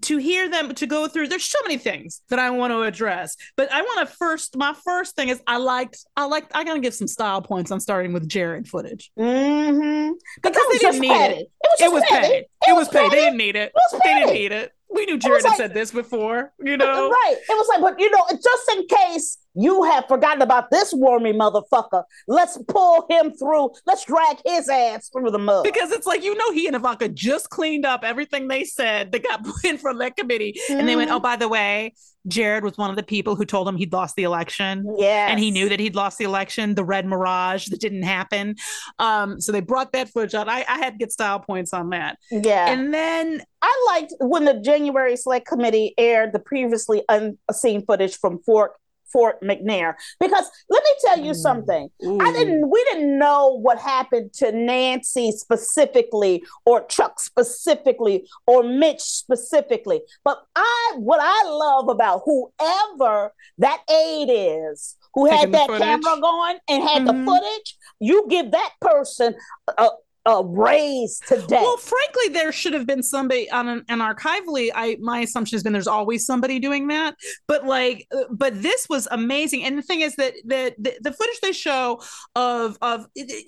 to 0.00 0.16
hear 0.16 0.48
them 0.48 0.74
to 0.74 0.86
go 0.86 1.06
through 1.06 1.28
there's 1.28 1.44
so 1.44 1.58
many 1.62 1.76
things 1.76 2.22
that 2.30 2.38
I 2.38 2.50
want 2.50 2.72
to 2.72 2.82
address. 2.82 3.36
But 3.56 3.70
I 3.70 3.82
want 3.82 4.08
to 4.08 4.14
first 4.16 4.56
my 4.56 4.74
first 4.84 5.14
thing 5.14 5.28
is 5.28 5.42
I 5.46 5.58
liked 5.58 6.04
I 6.16 6.24
liked 6.24 6.52
I 6.54 6.64
gotta 6.64 6.80
give 6.80 6.94
some 6.94 7.06
style 7.06 7.42
points 7.42 7.70
on 7.70 7.80
starting 7.80 8.12
with 8.12 8.26
Jared 8.28 8.66
footage. 8.66 9.12
Mm-hmm. 9.18 10.12
Because 10.42 10.62
they 10.72 10.78
didn't 10.78 11.00
need 11.00 11.08
petty. 11.10 11.34
it. 11.34 11.50
It 11.80 11.92
was, 11.92 12.02
It 12.02 12.08
petty. 12.08 12.28
paid. 12.28 12.44
It 12.68 12.72
was 12.74 12.88
paid. 12.88 13.10
They 13.10 13.16
didn't 13.16 13.36
need 13.36 13.56
it. 13.56 13.72
was 13.74 14.00
They 14.02 14.14
didn't 14.14 14.34
need 14.34 14.52
it. 14.52 14.72
We 14.90 15.06
knew 15.06 15.18
Jared 15.18 15.44
had 15.44 15.56
said 15.56 15.74
this 15.74 15.90
before, 15.90 16.52
you 16.62 16.76
know. 16.76 17.10
Right. 17.10 17.36
It 17.36 17.52
was 17.52 17.68
like, 17.68 17.80
but 17.80 18.00
you 18.00 18.10
know, 18.10 18.22
just 18.30 18.72
in 18.76 18.86
case 18.86 19.38
you 19.54 19.84
have 19.84 20.06
forgotten 20.08 20.42
about 20.42 20.70
this 20.70 20.92
wormy 20.92 21.32
motherfucker, 21.32 22.04
let's 22.28 22.58
pull 22.68 23.06
him 23.08 23.32
through. 23.32 23.70
Let's 23.86 24.04
drag 24.04 24.38
his 24.44 24.68
ass 24.68 25.08
through 25.10 25.30
the 25.30 25.38
mud. 25.38 25.64
Because 25.64 25.90
it's 25.92 26.06
like 26.06 26.22
you 26.24 26.34
know 26.34 26.52
he 26.52 26.66
and 26.66 26.76
Ivanka 26.76 27.08
just 27.08 27.50
cleaned 27.50 27.86
up 27.86 28.02
everything 28.04 28.48
they 28.48 28.64
said 28.64 29.12
that 29.12 29.22
got 29.22 29.44
put 29.44 29.64
in 29.64 29.78
from 29.78 29.98
that 29.98 30.16
committee. 30.16 30.58
And 30.70 30.88
they 30.88 30.96
went, 30.96 31.10
Mhm. 31.10 31.14
Oh, 31.14 31.20
by 31.20 31.36
the 31.36 31.48
way, 31.48 31.94
Jared 32.26 32.64
was 32.64 32.78
one 32.78 32.88
of 32.90 32.96
the 32.96 33.02
people 33.02 33.36
who 33.36 33.44
told 33.44 33.68
him 33.68 33.76
he'd 33.76 33.92
lost 33.92 34.16
the 34.16 34.22
election. 34.22 34.84
yes. 34.98 35.30
and 35.30 35.38
he 35.38 35.50
knew 35.50 35.68
that 35.68 35.78
he'd 35.78 35.94
lost 35.94 36.16
the 36.18 36.24
election, 36.24 36.74
the 36.74 36.84
red 36.84 37.04
mirage 37.06 37.66
that 37.68 37.80
didn't 37.80 38.02
happen. 38.02 38.56
Um, 38.98 39.40
so 39.40 39.52
they 39.52 39.60
brought 39.60 39.92
that 39.92 40.08
footage 40.08 40.34
out. 40.34 40.48
I, 40.48 40.64
I 40.68 40.78
had 40.78 40.98
get 40.98 41.12
style 41.12 41.38
points 41.38 41.74
on 41.74 41.90
that. 41.90 42.18
Yeah. 42.30 42.70
And 42.70 42.94
then 42.94 43.42
I 43.60 43.84
liked 43.94 44.14
when 44.20 44.46
the 44.46 44.54
January 44.54 45.16
Select 45.16 45.46
Committee 45.46 45.94
aired 45.98 46.32
the 46.32 46.38
previously 46.38 47.02
unseen 47.08 47.84
footage 47.84 48.16
from 48.16 48.38
Fort 48.40 48.72
Fort 49.12 49.40
McNair. 49.42 49.94
Because 50.20 50.50
let 50.68 50.82
me 50.82 50.90
tell 51.04 51.18
you 51.18 51.32
Mm. 51.32 51.36
something. 51.36 51.90
I 52.02 52.32
didn't 52.32 52.70
we 52.70 52.82
didn't 52.84 53.18
know 53.18 53.58
what 53.60 53.78
happened 53.78 54.32
to 54.34 54.50
Nancy 54.52 55.32
specifically 55.32 56.42
or 56.66 56.84
Chuck 56.86 57.20
specifically 57.20 58.28
or 58.46 58.62
Mitch 58.62 59.00
specifically. 59.02 60.00
But 60.24 60.42
I 60.56 60.92
what 60.96 61.20
I 61.22 61.48
love 61.48 61.88
about 61.88 62.22
whoever 62.24 63.32
that 63.58 63.82
aide 63.90 64.30
is 64.30 64.96
who 65.14 65.28
Taking 65.28 65.52
had 65.52 65.68
that 65.68 65.78
camera 65.78 66.20
going 66.20 66.58
and 66.68 66.82
had 66.82 67.06
the 67.06 67.12
Mhm. 67.12 67.24
footage, 67.24 67.78
you 68.00 68.26
give 68.28 68.50
that 68.50 68.72
person 68.80 69.36
a, 69.78 69.90
a 70.26 70.42
raise 70.44 71.20
today. 71.26 71.60
Well, 71.60 71.76
frankly, 71.76 72.28
there 72.30 72.52
should 72.52 72.72
have 72.72 72.86
been 72.86 73.02
somebody 73.02 73.50
on 73.50 73.68
an, 73.68 73.84
an 73.88 73.98
archivally. 73.98 74.70
I 74.74 74.96
my 75.00 75.20
assumption 75.20 75.56
has 75.56 75.62
been 75.62 75.72
there's 75.72 75.86
always 75.86 76.24
somebody 76.24 76.58
doing 76.58 76.88
that, 76.88 77.14
but 77.46 77.66
like, 77.66 78.06
uh, 78.14 78.24
but 78.30 78.62
this 78.62 78.88
was 78.88 79.06
amazing. 79.10 79.64
And 79.64 79.76
the 79.76 79.82
thing 79.82 80.00
is 80.00 80.16
that 80.16 80.34
the 80.44 80.74
the, 80.78 80.94
the 81.00 81.12
footage 81.12 81.40
they 81.40 81.52
show 81.52 82.02
of 82.34 82.78
of 82.80 83.06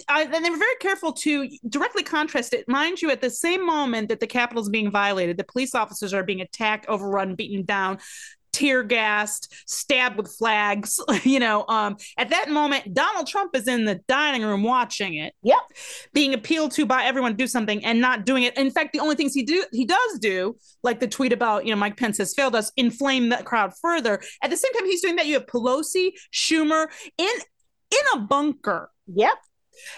I, 0.09 0.25
and 0.25 0.45
they 0.45 0.50
were 0.50 0.57
very 0.57 0.77
careful 0.81 1.12
to 1.12 1.49
directly 1.69 2.03
contrast 2.03 2.53
it. 2.53 2.69
Mind 2.69 3.00
you, 3.00 3.11
at 3.11 3.23
the 3.23 3.31
same 3.31 3.65
moment 3.65 4.09
that 4.09 4.21
the 4.21 4.27
Capitol 4.27 4.62
is 4.62 4.69
being 4.69 4.91
violated, 4.91 5.39
the 5.39 5.45
police 5.45 5.75
officers 5.75 6.12
are 6.12 6.23
being 6.23 6.41
attacked, 6.41 6.87
overrun, 6.89 7.35
beaten 7.35 7.65
down. 7.65 7.99
Tear 8.57 8.83
gassed, 8.83 9.55
stabbed 9.67 10.17
with 10.17 10.35
flags. 10.35 11.01
You 11.27 11.41
know, 11.41 11.65
um, 11.69 11.97
at 12.19 12.31
that 12.31 12.51
moment, 12.51 12.95
Donald 12.95 13.27
Trump 13.27 13.57
is 13.57 13.67
in 13.67 13.85
the 13.85 13.97
dining 14.07 14.43
room 14.43 14.63
watching 14.63 15.15
it 15.17 15.35
yep. 15.43 15.59
being 16.13 16.35
appealed 16.35 16.71
to 16.73 16.87
by 16.87 17.05
everyone 17.05 17.33
to 17.33 17.37
do 17.37 17.49
something 17.49 17.85
and 17.85 18.01
not 18.01 18.25
doing 18.25 18.45
it. 18.45 18.57
In 18.57 18.71
fact, 18.71 18.93
the 18.93 19.01
only 19.01 19.17
things 19.17 19.35
he 19.35 19.43
do 19.43 19.65
he 19.73 19.85
does 19.85 20.19
do, 20.21 20.57
like 20.83 21.01
the 21.01 21.09
tweet 21.09 21.33
about 21.33 21.65
you 21.65 21.73
know 21.73 21.77
Mike 21.77 21.97
Pence 21.97 22.19
has 22.19 22.33
failed 22.35 22.55
us, 22.55 22.71
inflame 22.77 23.31
that 23.31 23.45
crowd 23.45 23.73
further. 23.83 24.23
At 24.43 24.51
the 24.51 24.57
same 24.57 24.73
time, 24.73 24.87
he's 24.87 25.03
doing 25.03 25.17
that. 25.17 25.27
You 25.27 25.35
have 25.35 25.47
Pelosi, 25.47 26.13
Schumer 26.33 26.87
in 27.19 27.35
in 27.91 28.21
a 28.21 28.21
bunker. 28.21 28.91
Yep. 29.07 29.35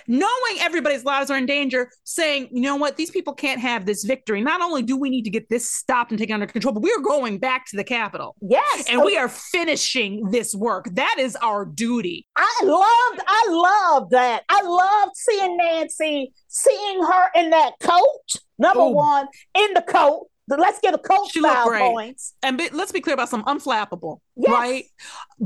Knowing 0.06 0.56
everybody's 0.61 1.04
lives 1.04 1.30
are 1.30 1.37
in 1.38 1.47
danger, 1.47 1.90
saying, 2.04 2.49
you 2.52 2.62
know 2.62 2.76
what, 2.76 2.97
these 2.97 3.11
people 3.11 3.32
can't 3.35 3.61
have 3.61 3.87
this 3.87 4.04
victory. 4.04 4.40
Not 4.40 4.61
only 4.61 4.82
do 4.82 4.97
we 4.97 5.11
need 5.11 5.23
to 5.23 5.30
get 5.30 5.49
this 5.49 5.70
stopped 5.70 6.11
and 6.11 6.18
taken 6.18 6.35
under 6.35 6.47
control, 6.47 6.73
but 6.75 6.82
we 6.82 6.92
are 6.92 7.00
going 7.00 7.38
back 7.38 7.66
to 7.66 7.76
the 7.76 7.85
Capitol 7.85 8.37
Yes. 8.40 8.87
and 8.88 9.02
we 9.04 9.16
are 9.16 9.28
finishing 9.28 10.30
this 10.30 10.54
work. 10.54 10.87
That 10.92 11.16
is 11.18 11.37
our 11.37 11.64
duty. 11.64 12.26
I 12.37 12.61
loved, 12.64 13.23
I 13.26 13.47
loved 13.49 14.11
that. 14.12 14.42
I 14.49 14.62
loved 14.62 15.16
seeing 15.16 15.56
Nancy, 15.56 16.32
seeing 16.49 17.02
her 17.02 17.30
in 17.35 17.50
that 17.50 17.73
coat. 17.80 18.42
Number 18.58 18.82
Ooh. 18.82 18.88
one, 18.94 19.26
in 19.54 19.75
the 19.75 19.82
coat. 19.82 20.28
Let's 20.50 20.80
get 20.80 20.94
a 20.94 20.99
coat 20.99 21.28
She 21.30 21.40
style 21.40 21.68
points. 21.68 22.32
and 22.42 22.56
be, 22.56 22.70
let's 22.70 22.90
be 22.90 23.02
clear 23.02 23.12
about 23.12 23.28
some 23.28 23.44
unflappable, 23.44 24.20
Yes. 24.38 24.52
right? 24.52 24.85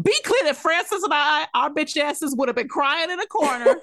Be 0.03 0.15
clear 0.25 0.45
that 0.45 0.57
Frances 0.57 1.03
and 1.03 1.13
I, 1.15 1.47
our 1.55 1.71
bitch 1.71 1.97
asses, 1.97 2.35
would 2.37 2.49
have 2.49 2.57
been 2.57 2.69
crying 2.69 3.11
in 3.11 3.21
a 3.21 3.27
corner 3.27 3.75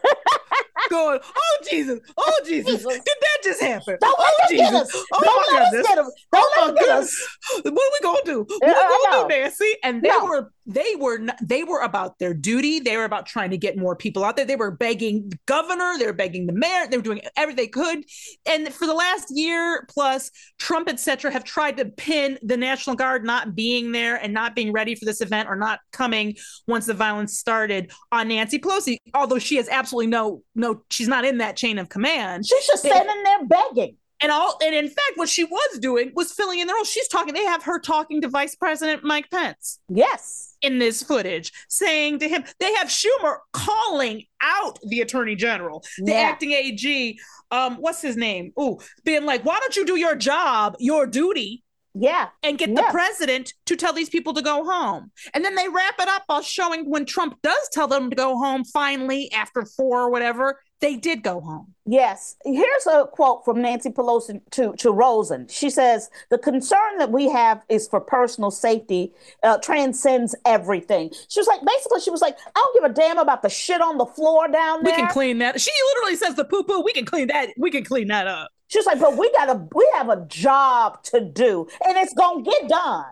going, 0.89 1.19
"Oh 1.35 1.57
Jesus, 1.69 1.99
oh 2.17 2.41
Jesus, 2.45 2.71
Jesus. 2.71 2.93
did 2.93 3.03
that 3.05 3.37
just 3.43 3.61
happen? 3.61 3.97
Don't 4.01 4.15
oh 4.17 4.37
let 4.41 4.49
them 4.49 4.57
get 4.57 4.73
Jesus, 4.73 4.95
us. 4.95 5.05
oh 5.13 5.19
Don't 5.21 5.35
my 5.35 5.53
let 5.53 5.71
goodness, 5.71 5.81
us 5.81 5.87
get 5.87 5.95
them. 5.95 6.11
Don't 6.31 6.43
oh 6.43 6.63
let 6.65 6.73
my 6.73 6.79
goodness, 6.79 7.07
us. 7.13 7.63
what 7.63 7.67
are 7.67 7.73
we 7.73 7.99
gonna 8.01 8.19
do? 8.25 8.41
Uh, 8.41 8.57
what 8.59 8.67
Yeah, 8.67 8.73
are 8.73 8.89
we 8.89 9.07
gonna 9.11 9.23
uh, 9.23 9.27
do, 9.27 9.41
Nancy?" 9.41 9.73
And 9.83 10.01
they 10.03 10.09
No. 10.09 10.25
were, 10.25 10.51
they 10.65 10.95
were, 10.99 11.17
not, 11.17 11.37
they 11.41 11.63
were 11.63 11.81
about 11.81 12.19
their 12.19 12.33
duty. 12.33 12.79
They 12.79 12.97
were 12.97 13.03
about 13.05 13.25
trying 13.25 13.49
to 13.51 13.57
get 13.57 13.77
more 13.77 13.95
people 13.95 14.23
out 14.23 14.35
there. 14.35 14.45
They 14.45 14.55
were 14.55 14.71
begging 14.71 15.29
the 15.29 15.37
governor, 15.45 15.95
they 15.97 16.05
were 16.05 16.13
begging 16.13 16.45
the 16.47 16.53
mayor, 16.53 16.87
they 16.89 16.97
were 16.97 17.03
doing 17.03 17.21
everything 17.35 17.57
they 17.63 17.67
could. 17.67 18.03
And 18.45 18.71
for 18.73 18.85
the 18.85 18.93
last 18.93 19.27
year 19.31 19.85
plus, 19.89 20.31
Trump, 20.59 20.89
et 20.89 20.99
cetera, 20.99 21.31
have 21.31 21.43
tried 21.43 21.77
to 21.77 21.85
pin 21.85 22.37
the 22.41 22.57
National 22.57 22.95
Guard 22.95 23.23
not 23.23 23.55
being 23.55 23.91
there 23.91 24.15
and 24.15 24.33
not 24.33 24.55
being 24.55 24.71
ready 24.71 24.95
for 24.99 25.05
this 25.05 25.21
event 25.21 25.49
or 25.49 25.55
not 25.55 25.79
coming 25.91 26.35
once 26.67 26.85
the 26.85 26.93
violence 26.93 27.37
started 27.37 27.91
on 28.11 28.27
Nancy 28.27 28.59
Pelosi, 28.59 28.97
although 29.13 29.39
she 29.39 29.55
has 29.55 29.67
absolutely 29.69 30.07
no, 30.07 30.43
no, 30.55 30.83
she's 30.89 31.07
not 31.07 31.25
in 31.25 31.37
that 31.39 31.55
chain 31.57 31.79
of 31.79 31.89
command. 31.89 32.45
She's 32.45 32.67
just 32.67 32.83
They- 32.83 32.89
standing 32.89 33.23
there 33.23 33.45
begging. 33.45 33.97
And 34.21 34.33
all, 34.33 34.59
and 34.61 34.75
in 34.75 34.87
fact, 34.89 35.13
what 35.15 35.29
she 35.29 35.45
was 35.45 35.79
doing 35.79 36.11
was 36.13 36.33
filling 36.33 36.59
in 36.59 36.67
the 36.67 36.73
role. 36.73 36.83
She's 36.83 37.07
talking. 37.07 37.33
They 37.33 37.45
have 37.45 37.63
her 37.63 37.79
talking 37.79 38.19
to 38.19 38.27
Vice 38.27 38.53
President 38.53 39.01
Mike 39.01 39.29
Pence 39.31 39.79
Yes. 39.87 40.57
in 40.61 40.77
this 40.77 41.01
footage, 41.01 41.53
saying 41.69 42.19
to 42.19 42.27
him, 42.27 42.43
they 42.59 42.73
have 42.73 42.89
Schumer 42.89 43.37
calling 43.53 44.25
out 44.41 44.77
the 44.85 44.99
Attorney 44.99 45.35
General, 45.37 45.85
the 45.99 46.11
Yeah. 46.11 46.17
acting 46.17 46.51
AG. 46.51 47.17
Um, 47.49 47.77
what's 47.77 48.01
his 48.01 48.17
name? 48.17 48.51
Ooh, 48.59 48.77
being 49.05 49.23
like, 49.25 49.45
why 49.45 49.57
don't 49.61 49.77
you 49.77 49.85
do 49.85 49.95
your 49.95 50.15
job, 50.15 50.75
your 50.79 51.07
duty, 51.07 51.63
Yeah. 51.93 52.29
and 52.43 52.57
get 52.57 52.69
Yeah. 52.69 52.75
the 52.75 52.87
president 52.91 53.53
to 53.65 53.75
tell 53.75 53.93
these 53.93 54.09
people 54.09 54.33
to 54.33 54.41
go 54.41 54.63
home. 54.63 55.11
And 55.33 55.43
then 55.43 55.55
they 55.55 55.67
wrap 55.67 55.95
it 55.99 56.07
up 56.07 56.23
by 56.27 56.41
showing 56.41 56.89
when 56.89 57.05
Trump 57.05 57.41
does 57.41 57.69
tell 57.71 57.87
them 57.87 58.09
to 58.09 58.15
go 58.15 58.37
home, 58.37 58.63
finally, 58.63 59.31
after 59.31 59.65
four 59.65 60.01
or 60.01 60.09
whatever, 60.09 60.61
they 60.81 60.95
did 60.95 61.23
go 61.23 61.41
home. 61.41 61.73
Yes. 61.85 62.37
Here's 62.45 62.87
a 62.87 63.05
quote 63.11 63.43
from 63.43 63.61
Nancy 63.61 63.89
Pelosi 63.89 64.39
to, 64.51 64.73
to 64.77 64.91
Rosen. 64.91 65.47
She 65.49 65.69
says, 65.69 66.09
The 66.29 66.37
concern 66.37 66.99
that 66.99 67.11
we 67.11 67.27
have 67.29 67.61
is 67.67 67.87
for 67.87 67.99
personal 67.99 68.49
safety, 68.51 69.11
uh, 69.43 69.57
transcends 69.57 70.35
everything. 70.45 71.11
She 71.27 71.39
was 71.39 71.47
like, 71.47 71.59
basically, 71.65 71.99
she 71.99 72.11
was 72.11 72.21
like, 72.21 72.37
I 72.45 72.51
don't 72.55 72.81
give 72.81 72.91
a 72.91 72.93
damn 72.93 73.17
about 73.17 73.41
the 73.41 73.49
shit 73.49 73.81
on 73.81 73.97
the 73.97 74.05
floor 74.05 74.47
down 74.47 74.83
there. 74.83 74.93
We 74.93 75.01
can 75.01 75.09
clean 75.11 75.39
that. 75.39 75.59
She 75.59 75.71
literally 75.95 76.15
says 76.15 76.35
the 76.35 76.45
poo 76.45 76.63
poo. 76.63 76.81
We 76.81 76.93
can 76.93 77.05
clean 77.05 77.27
that. 77.27 77.49
We 77.57 77.71
can 77.71 77.83
clean 77.83 78.07
that 78.07 78.27
up. 78.27 78.51
She 78.69 78.79
was 78.79 78.85
like, 78.85 78.99
but 78.99 79.17
we 79.17 79.29
gotta, 79.33 79.67
we 79.75 79.87
have 79.95 80.09
a 80.09 80.25
job 80.27 81.03
to 81.03 81.19
do, 81.19 81.67
and 81.85 81.97
it's 81.97 82.13
gonna 82.13 82.41
get 82.41 82.69
done. 82.69 83.05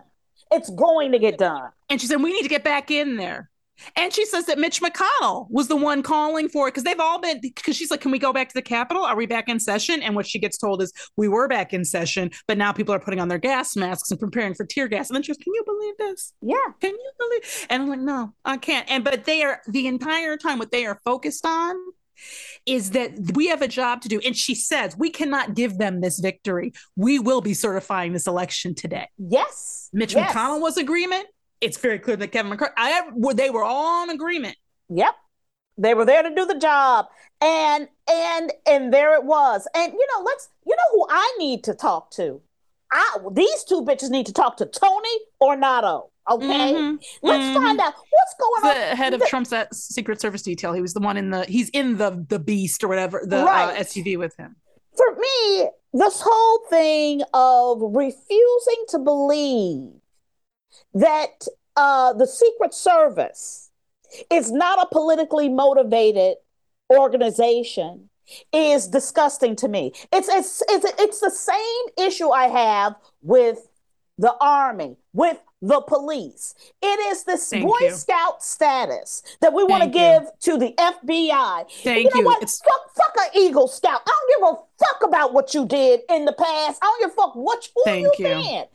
It's 0.50 0.70
going 0.70 1.12
to 1.12 1.20
get 1.20 1.38
done. 1.38 1.72
And 1.90 2.00
she 2.00 2.08
said, 2.08 2.24
we 2.24 2.32
need 2.32 2.44
to 2.44 2.48
get 2.48 2.64
back 2.64 2.90
in 2.90 3.18
there. 3.18 3.50
And 3.98 4.14
she 4.14 4.26
says 4.26 4.46
that 4.46 4.58
Mitch 4.58 4.82
McConnell 4.82 5.48
was 5.50 5.68
the 5.68 5.76
one 5.76 6.02
calling 6.02 6.48
for 6.48 6.70
it 6.70 6.72
because 6.72 6.86
they've 6.86 7.02
all 7.02 7.20
been, 7.20 7.42
because 7.42 7.76
she's 7.76 7.92
like, 7.92 8.00
can 8.00 8.12
we 8.12 8.18
go 8.18 8.32
back 8.32 8.48
to 8.48 8.54
the 8.54 8.62
Capitol? 8.62 9.04
Are 9.04 9.18
we 9.18 9.26
back 9.26 9.50
in 9.50 9.60
session? 9.60 10.02
And 10.02 10.16
what 10.16 10.26
she 10.26 10.40
gets 10.40 10.58
told 10.58 10.82
is, 10.82 10.94
we 11.18 11.28
were 11.28 11.50
back 11.50 11.74
in 11.74 11.84
session, 11.84 12.32
but 12.48 12.58
now 12.58 12.72
people 12.72 12.96
are 12.96 13.00
putting 13.00 13.20
on 13.20 13.28
their 13.28 13.38
gas 13.38 13.76
masks 13.76 14.10
and 14.10 14.18
preparing 14.20 14.54
for 14.54 14.66
tear 14.66 14.88
gas. 14.88 15.10
And 15.10 15.16
then 15.16 15.24
she 15.24 15.34
goes, 15.34 15.44
can 15.44 15.54
you 15.54 15.64
believe 15.66 15.98
this? 15.98 16.32
Yeah. 16.42 16.56
Can 16.80 16.92
you 16.92 17.12
believe? 17.20 17.68
And 17.70 17.84
I'm 17.84 17.90
like, 17.90 18.00
no, 18.00 18.34
I 18.46 18.56
can't. 18.56 18.90
And, 18.90 19.04
but 19.04 19.26
they 19.26 19.44
are, 19.44 19.62
the 19.68 19.88
entire 19.88 20.38
time, 20.38 20.60
what 20.60 20.72
they 20.72 20.86
are 20.86 21.00
focused 21.04 21.46
on 21.46 21.76
is 22.68 22.92
that 22.92 23.12
we 23.34 23.48
have 23.48 23.62
a 23.62 23.68
job 23.68 24.02
to 24.02 24.10
do. 24.10 24.20
And 24.26 24.36
she 24.36 24.54
says, 24.54 24.96
we 24.98 25.10
cannot 25.10 25.56
give 25.56 25.78
them 25.78 26.02
this 26.02 26.20
victory. 26.20 26.74
We 26.96 27.18
will 27.18 27.42
be 27.42 27.54
certifying 27.54 28.14
this 28.14 28.28
election 28.28 28.76
today. 28.76 29.08
Yes. 29.18 29.90
Mitch 29.94 30.14
Yes. 30.14 30.36
McConnell 30.36 30.62
was 30.62 30.78
agreement. 30.78 31.28
It's 31.62 31.78
very 31.78 31.98
clear 31.98 32.18
that 32.18 32.28
Kevin 32.28 32.52
McCarthy, 32.52 32.74
I, 32.78 33.10
they 33.34 33.50
were 33.50 33.64
all 33.64 34.04
in 34.04 34.10
agreement. 34.10 34.58
Yep. 34.90 35.16
They 35.78 35.94
were 35.94 36.06
there 36.06 36.24
to 36.24 36.34
do 36.36 36.46
the 36.46 36.58
job. 36.58 37.06
And 37.40 37.88
and 38.10 38.52
and 38.68 38.92
there 38.92 39.14
it 39.14 39.24
was. 39.24 39.68
And 39.76 39.94
you 39.94 40.08
know, 40.16 40.24
let's 40.24 40.50
you 40.66 40.76
know 40.76 40.82
who 40.94 41.08
I 41.10 41.36
need 41.38 41.64
to 41.66 41.76
talk 41.76 42.10
to? 42.12 42.42
I 42.92 43.18
these 43.32 43.64
two 43.64 43.84
bitches 43.84 44.10
need 44.10 44.26
to 44.26 44.34
talk 44.34 44.58
to 44.58 44.66
Tony 44.66 45.20
Ornato. 45.42 46.10
Okay. 46.30 46.46
Mhm, 46.74 47.00
Let's 47.22 47.44
mhm. 47.44 47.54
find 47.56 47.80
out 47.80 47.94
what's 48.10 48.36
going 48.40 48.62
The 48.76 48.82
on. 48.86 48.90
The 48.90 48.96
head 48.96 49.14
of 49.14 49.20
The- 49.22 49.28
Trump's 49.28 49.54
uh, 49.54 49.66
Secret 49.72 50.20
Service 50.20 50.42
detail. 50.42 50.74
He 50.74 50.82
was 50.82 50.94
the 50.94 51.00
one 51.00 51.16
in 51.18 51.30
the. 51.30 51.46
He's 51.46 51.70
in 51.70 51.98
the 51.98 52.26
the 52.28 52.40
Beast 52.40 52.84
or 52.84 52.88
whatever 52.90 53.22
the 53.26 53.42
uh, 53.42 53.46
Right. 53.46 53.78
SUV 53.80 54.18
with 54.18 54.36
him. 54.38 54.56
for 54.96 55.16
me, 55.16 55.70
this 55.94 56.22
whole 56.26 56.60
thing 56.70 57.22
of 57.34 57.80
refusing 57.82 58.84
to 58.90 59.00
believe 59.00 59.92
that 60.94 61.46
uh, 61.76 62.14
the 62.14 62.26
Secret 62.28 62.74
Service 62.74 63.70
is 64.32 64.52
not 64.52 64.82
a 64.82 64.88
politically 64.92 65.50
motivated 65.50 66.38
organization 66.92 68.10
is 68.52 68.88
disgusting 68.88 69.56
to 69.56 69.68
me. 69.68 69.94
It's 70.12 70.28
it's 70.28 70.62
it's 70.70 70.86
it's 71.00 71.20
the 71.20 71.30
same 71.32 72.08
issue 72.08 72.30
I 72.30 72.48
have 72.48 72.96
with 73.22 73.60
the 74.18 74.34
army, 74.42 74.98
with 75.14 75.38
the 75.62 75.82
police. 75.82 76.54
It 76.82 77.00
is 77.12 77.24
this 77.24 77.50
Thank 77.50 77.66
Boy 77.66 77.78
you. 77.82 77.92
Scout 77.92 78.44
status 78.44 79.24
that 79.42 79.54
we 79.54 79.64
want 79.64 79.84
to 79.84 79.90
give 79.90 80.24
to 80.42 80.58
the 80.58 80.74
FBI. 80.78 81.66
Thank 81.84 82.04
you 82.04 82.10
know 82.14 82.20
you. 82.20 82.26
what? 82.26 82.38
It's- 82.38 82.62
Fuck, 82.64 82.96
fuck 82.96 83.16
an 83.18 83.42
Eagle 83.42 83.68
Scout. 83.68 84.02
I 84.06 84.12
don't 84.12 84.52
give 84.52 84.60
a 84.60 84.86
fuck 84.86 85.04
about 85.04 85.34
what 85.34 85.54
you 85.54 85.66
did 85.66 86.02
in 86.10 86.26
the 86.26 86.34
past. 86.34 86.80
I 86.82 86.86
don't 86.86 87.02
give 87.02 87.12
a 87.12 87.14
fuck 87.22 87.36
what 87.36 87.68
who 87.76 87.82
Thank 87.86 88.20
you 88.20 88.28
you. 88.28 88.34
been. 88.36 88.66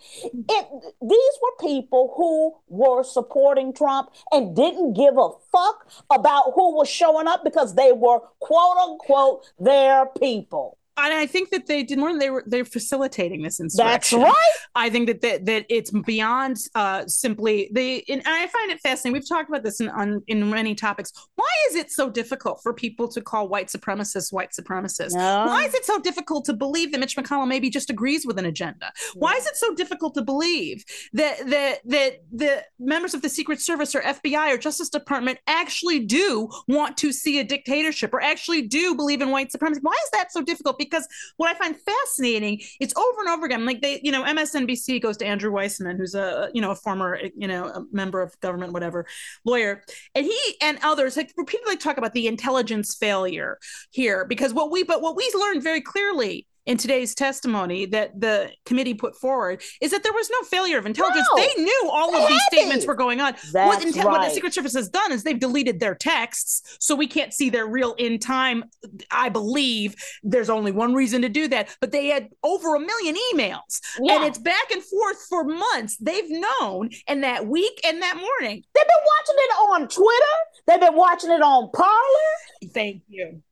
It, 0.48 0.68
these 1.00 1.38
were 1.42 1.68
people 1.68 2.12
who 2.16 2.54
were 2.68 3.04
supporting 3.04 3.72
Trump 3.72 4.10
and 4.32 4.56
didn't 4.56 4.94
give 4.94 5.16
a 5.18 5.30
fuck 5.52 5.86
about 6.10 6.52
who 6.54 6.74
was 6.74 6.88
showing 6.88 7.28
up 7.28 7.44
because 7.44 7.74
they 7.74 7.92
were 7.92 8.18
quote 8.40 8.76
unquote 8.78 9.52
their 9.60 10.06
people. 10.06 10.78
And 10.96 11.14
I 11.14 11.26
think 11.26 11.50
that 11.50 11.66
they 11.66 11.82
did 11.82 11.98
more 11.98 12.10
than 12.10 12.18
they 12.18 12.28
were. 12.28 12.44
They're 12.46 12.66
facilitating 12.66 13.42
this 13.42 13.60
That's 13.76 14.12
right. 14.12 14.34
I 14.74 14.90
think 14.90 15.06
that 15.06 15.22
that, 15.22 15.46
that 15.46 15.66
it's 15.70 15.90
beyond 15.90 16.58
uh, 16.74 17.06
simply 17.06 17.70
the. 17.72 18.04
And 18.10 18.22
I 18.26 18.46
find 18.46 18.70
it 18.70 18.80
fascinating. 18.80 19.14
We've 19.14 19.28
talked 19.28 19.48
about 19.48 19.62
this 19.62 19.80
in 19.80 19.88
on, 19.88 20.22
in 20.26 20.50
many 20.50 20.74
topics. 20.74 21.10
Why 21.36 21.48
is 21.70 21.76
it 21.76 21.90
so 21.90 22.10
difficult 22.10 22.60
for 22.62 22.74
people 22.74 23.08
to 23.08 23.22
call 23.22 23.48
white 23.48 23.68
supremacists 23.68 24.32
white 24.32 24.50
supremacists? 24.50 25.14
No. 25.14 25.46
Why 25.46 25.64
is 25.64 25.74
it 25.74 25.86
so 25.86 25.98
difficult 25.98 26.44
to 26.46 26.52
believe 26.52 26.92
that 26.92 26.98
Mitch 26.98 27.16
McConnell 27.16 27.48
maybe 27.48 27.70
just 27.70 27.88
agrees 27.88 28.26
with 28.26 28.38
an 28.38 28.44
agenda? 28.44 28.92
Why 29.14 29.32
is 29.32 29.46
it 29.46 29.56
so 29.56 29.74
difficult 29.74 30.14
to 30.14 30.22
believe 30.22 30.84
that 31.14 31.46
that 31.46 31.80
that 31.86 32.16
the 32.30 32.64
members 32.78 33.14
of 33.14 33.22
the 33.22 33.30
Secret 33.30 33.62
Service 33.62 33.94
or 33.94 34.02
FBI 34.02 34.52
or 34.52 34.58
Justice 34.58 34.90
Department 34.90 35.38
actually 35.46 36.00
do 36.00 36.50
want 36.68 36.98
to 36.98 37.12
see 37.12 37.38
a 37.38 37.44
dictatorship 37.44 38.12
or 38.12 38.20
actually 38.20 38.62
do 38.62 38.94
believe 38.94 39.22
in 39.22 39.30
white 39.30 39.50
supremacy? 39.50 39.80
Why 39.82 39.92
is 40.04 40.10
that 40.12 40.32
so 40.32 40.42
difficult? 40.42 40.78
Because 40.90 41.08
what 41.36 41.54
I 41.54 41.58
find 41.58 41.76
fascinating, 41.76 42.60
it's 42.80 42.94
over 42.96 43.20
and 43.20 43.28
over 43.28 43.46
again. 43.46 43.64
Like 43.64 43.80
they, 43.80 44.00
you 44.02 44.12
know, 44.12 44.22
MSNBC 44.24 45.02
goes 45.02 45.16
to 45.18 45.26
Andrew 45.26 45.50
Weissmann, 45.52 45.96
who's 45.96 46.14
a 46.14 46.50
you 46.54 46.60
know 46.60 46.70
a 46.70 46.76
former 46.76 47.18
you 47.36 47.48
know 47.48 47.66
a 47.66 47.84
member 47.92 48.20
of 48.20 48.38
government, 48.40 48.72
whatever 48.72 49.06
lawyer, 49.44 49.82
and 50.14 50.26
he 50.26 50.38
and 50.60 50.78
others 50.82 51.16
like 51.16 51.32
repeatedly 51.36 51.76
talk 51.76 51.98
about 51.98 52.12
the 52.12 52.26
intelligence 52.26 52.94
failure 52.94 53.58
here 53.90 54.24
because 54.24 54.54
what 54.54 54.70
we 54.70 54.82
but 54.82 55.02
what 55.02 55.16
we 55.16 55.30
learned 55.34 55.62
very 55.62 55.80
clearly 55.80 56.46
in 56.66 56.76
today's 56.76 57.14
testimony 57.14 57.86
that 57.86 58.18
the 58.20 58.50
committee 58.64 58.94
put 58.94 59.16
forward 59.16 59.62
is 59.80 59.90
that 59.90 60.02
there 60.02 60.12
was 60.12 60.30
no 60.30 60.42
failure 60.46 60.78
of 60.78 60.86
intelligence. 60.86 61.26
No. 61.34 61.42
they 61.42 61.62
knew 61.62 61.90
all 61.92 62.14
of 62.14 62.28
these 62.28 62.42
statements 62.44 62.86
were 62.86 62.94
going 62.94 63.20
on. 63.20 63.34
That's 63.52 63.52
what, 63.52 63.80
inte- 63.80 64.04
what 64.04 64.22
the. 64.22 64.30
Secret 64.32 64.54
Service 64.54 64.74
has 64.74 64.88
done 64.88 65.12
is 65.12 65.24
they've 65.24 65.38
deleted 65.38 65.80
their 65.80 65.94
texts, 65.94 66.76
so 66.80 66.94
we 66.94 67.06
can't 67.06 67.34
see 67.34 67.50
their 67.50 67.66
real 67.66 67.94
in 67.94 68.18
time. 68.18 68.64
I 69.10 69.28
believe 69.28 69.94
there's 70.22 70.48
only 70.50 70.72
one 70.72 70.94
reason 70.94 71.22
to 71.22 71.28
do 71.28 71.48
that, 71.48 71.76
but 71.80 71.90
they 71.92 72.06
had 72.06 72.28
over 72.42 72.76
a 72.76 72.80
million 72.80 73.16
emails, 73.34 73.80
and 73.98 74.24
it's 74.24 74.38
back 74.38 74.70
and 74.70 74.82
forth 74.82 75.18
for 75.28 75.44
months. 75.44 75.96
They've 75.98 76.30
known, 76.30 76.90
and 77.08 77.24
that 77.24 77.46
week 77.46 77.80
and 77.84 78.00
that 78.02 78.16
morning. 78.16 78.62
They've 78.74 78.84
been 78.86 79.06
watching 79.18 79.36
it 79.38 79.52
on 79.52 79.88
Twitter. 79.88 80.36
They've 80.66 80.80
been 80.80 80.96
watching 80.96 81.30
it 81.30 81.42
on 81.42 81.70
Parler. 81.72 82.72
Thank 82.72 83.02
you. 83.08 83.42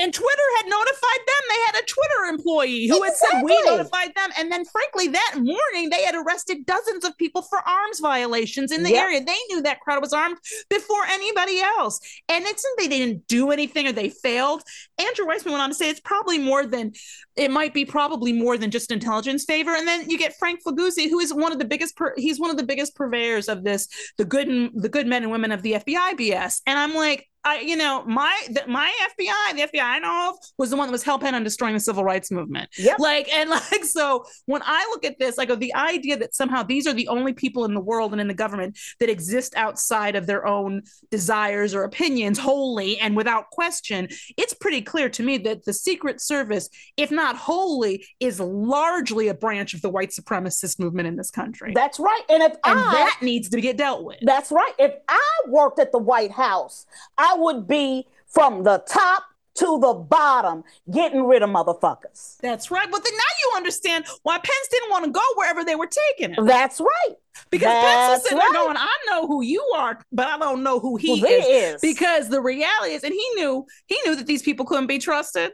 And 0.00 0.14
Twitter 0.14 0.42
had 0.56 0.66
notified 0.66 1.20
them. 1.26 1.42
They 1.48 1.60
had 1.66 1.74
a 1.82 1.86
Twitter 1.86 2.24
employee 2.30 2.86
who 2.88 3.02
had 3.02 3.14
said, 3.14 3.42
We 3.42 3.52
Exactly. 3.52 3.76
notified 3.76 4.12
them. 4.16 4.30
And 4.38 4.50
then, 4.50 4.64
frankly, 4.64 5.08
that 5.08 5.34
morning, 5.36 5.90
they 5.90 6.02
had 6.02 6.14
arrested 6.14 6.64
dozens 6.64 7.04
of 7.04 7.16
people 7.18 7.42
for 7.42 7.58
arms 7.68 8.00
violations 8.00 8.72
in 8.72 8.82
the 8.82 8.90
Yep. 8.92 9.02
area. 9.04 9.20
They 9.24 9.38
knew 9.50 9.60
that 9.62 9.80
crowd 9.80 10.00
was 10.00 10.12
armed 10.12 10.38
before 10.70 11.04
anybody 11.04 11.60
else. 11.60 12.00
And 12.28 12.46
it's 12.46 12.64
not 12.64 12.78
they 12.78 12.88
didn't 12.88 13.26
do 13.28 13.50
anything 13.50 13.86
or 13.86 13.92
they 13.92 14.08
failed. 14.08 14.62
Andrew 14.98 15.26
Weissmann 15.26 15.50
went 15.52 15.62
on 15.62 15.68
to 15.70 15.74
say 15.74 15.90
it's 15.90 16.00
probably 16.00 16.38
more 16.38 16.64
than, 16.64 16.92
it 17.36 17.50
might 17.50 17.74
be 17.74 17.84
probably 17.84 18.32
more 18.32 18.56
than 18.56 18.70
just 18.70 18.90
intelligence 18.90 19.44
favor. 19.44 19.74
And 19.74 19.86
then 19.86 20.08
you 20.08 20.16
get 20.18 20.36
Frank 20.38 20.60
Figliuzzi, 20.66 21.10
who 21.10 21.20
is 21.20 21.32
one 21.34 21.52
of 21.52 21.58
the 21.58 21.64
biggest, 21.66 21.98
he's 22.16 22.40
one 22.40 22.50
of 22.50 22.56
the 22.56 22.62
biggest 22.64 22.94
purveyors 22.96 23.48
of 23.48 23.64
this, 23.64 23.86
the 24.16 24.24
good, 24.24 24.48
and, 24.48 24.70
the 24.74 24.88
good 24.88 25.06
men 25.06 25.22
and 25.22 25.30
women 25.30 25.52
of 25.52 25.62
the 25.62 25.74
FBI 25.74 26.14
BS. 26.14 26.62
And 26.66 26.78
I'm 26.78 26.94
like, 26.94 27.28
I, 27.44 27.60
you 27.60 27.76
know, 27.76 28.04
my 28.04 28.36
the, 28.48 28.62
my 28.68 28.92
FBI, 29.18 29.56
the 29.56 29.62
FBI 29.62 29.82
I 29.82 29.98
know 29.98 30.30
of, 30.30 30.36
was 30.58 30.70
the 30.70 30.76
one 30.76 30.88
that 30.88 30.92
was 30.92 31.02
hell 31.02 31.18
bent 31.18 31.34
on 31.34 31.42
destroying 31.42 31.74
the 31.74 31.80
civil 31.80 32.04
rights 32.04 32.30
movement. 32.30 32.68
Yep. 32.76 32.98
Like, 32.98 33.32
and 33.32 33.48
like, 33.72 33.84
so 33.84 34.24
when 34.46 34.62
I 34.64 34.86
look 34.90 35.04
at 35.04 35.18
this, 35.18 35.38
like, 35.38 35.50
the 35.58 35.74
idea 35.74 36.16
that 36.18 36.34
somehow 36.34 36.62
these 36.62 36.86
are 36.86 36.92
the 36.92 37.08
only 37.08 37.32
people 37.32 37.64
in 37.64 37.74
the 37.74 37.80
world 37.80 38.12
and 38.12 38.20
in 38.20 38.28
the 38.28 38.34
government 38.34 38.78
that 39.00 39.08
exist 39.08 39.54
outside 39.56 40.16
of 40.16 40.26
their 40.26 40.46
own 40.46 40.82
desires 41.10 41.74
or 41.74 41.84
opinions 41.84 42.38
wholly 42.38 42.98
and 42.98 43.16
without 43.16 43.50
question, 43.50 44.08
it's 44.36 44.54
pretty 44.54 44.82
clear 44.82 45.08
to 45.08 45.22
me 45.22 45.38
that 45.38 45.64
the 45.64 45.72
Secret 45.72 46.20
Service, 46.20 46.68
if 46.96 47.10
not 47.10 47.36
wholly, 47.36 48.06
is 48.20 48.38
largely 48.38 49.28
a 49.28 49.34
branch 49.34 49.74
of 49.74 49.82
the 49.82 49.90
white 49.90 50.10
supremacist 50.10 50.78
movement 50.78 51.08
in 51.08 51.16
this 51.16 51.30
country. 51.30 51.72
That's 51.74 51.98
right. 51.98 52.22
And 52.28 52.42
if 52.42 52.52
and 52.64 52.78
I 52.78 52.92
that 52.92 53.18
needs 53.22 53.48
to 53.48 53.60
get 53.60 53.76
dealt 53.76 54.04
with. 54.04 54.18
That's 54.22 54.52
right. 54.52 54.72
If 54.78 54.94
I 55.08 55.40
worked 55.48 55.78
at 55.78 55.92
the 55.92 55.98
White 55.98 56.32
House, 56.32 56.86
I 57.18 57.29
would 57.38 57.66
be 57.66 58.06
from 58.26 58.62
the 58.62 58.82
top 58.86 59.24
to 59.54 59.78
the 59.80 59.92
bottom 59.92 60.62
getting 60.92 61.24
rid 61.24 61.42
of 61.42 61.50
motherfuckers. 61.50 62.38
That's 62.38 62.70
right. 62.70 62.88
But 62.90 63.04
then 63.04 63.12
now 63.12 63.18
you 63.44 63.56
understand 63.56 64.06
why 64.22 64.38
Pence 64.38 64.68
didn't 64.70 64.90
want 64.90 65.04
to 65.06 65.10
go 65.10 65.20
wherever 65.34 65.64
they 65.64 65.74
were 65.74 65.88
taking 66.16 66.34
him. 66.34 66.46
That's 66.46 66.80
right. 66.80 67.16
Because 67.50 67.68
Pence 67.68 68.10
was 68.10 68.22
sitting 68.22 68.38
right. 68.38 68.50
there 68.52 68.62
going, 68.62 68.76
I 68.76 68.96
know 69.06 69.26
who 69.26 69.42
you 69.42 69.62
are, 69.76 70.00
but 70.12 70.28
I 70.28 70.38
don't 70.38 70.62
know 70.62 70.78
who 70.78 70.96
he 70.96 71.20
they 71.20 71.28
is. 71.28 71.74
is. 71.74 71.80
Because 71.80 72.28
the 72.28 72.40
reality 72.40 72.94
is, 72.94 73.02
and 73.04 73.12
he 73.12 73.30
knew, 73.34 73.66
he 73.86 73.98
knew 74.06 74.14
that 74.16 74.26
these 74.26 74.42
people 74.42 74.64
couldn't 74.64 74.86
be 74.86 74.98
trusted. 74.98 75.52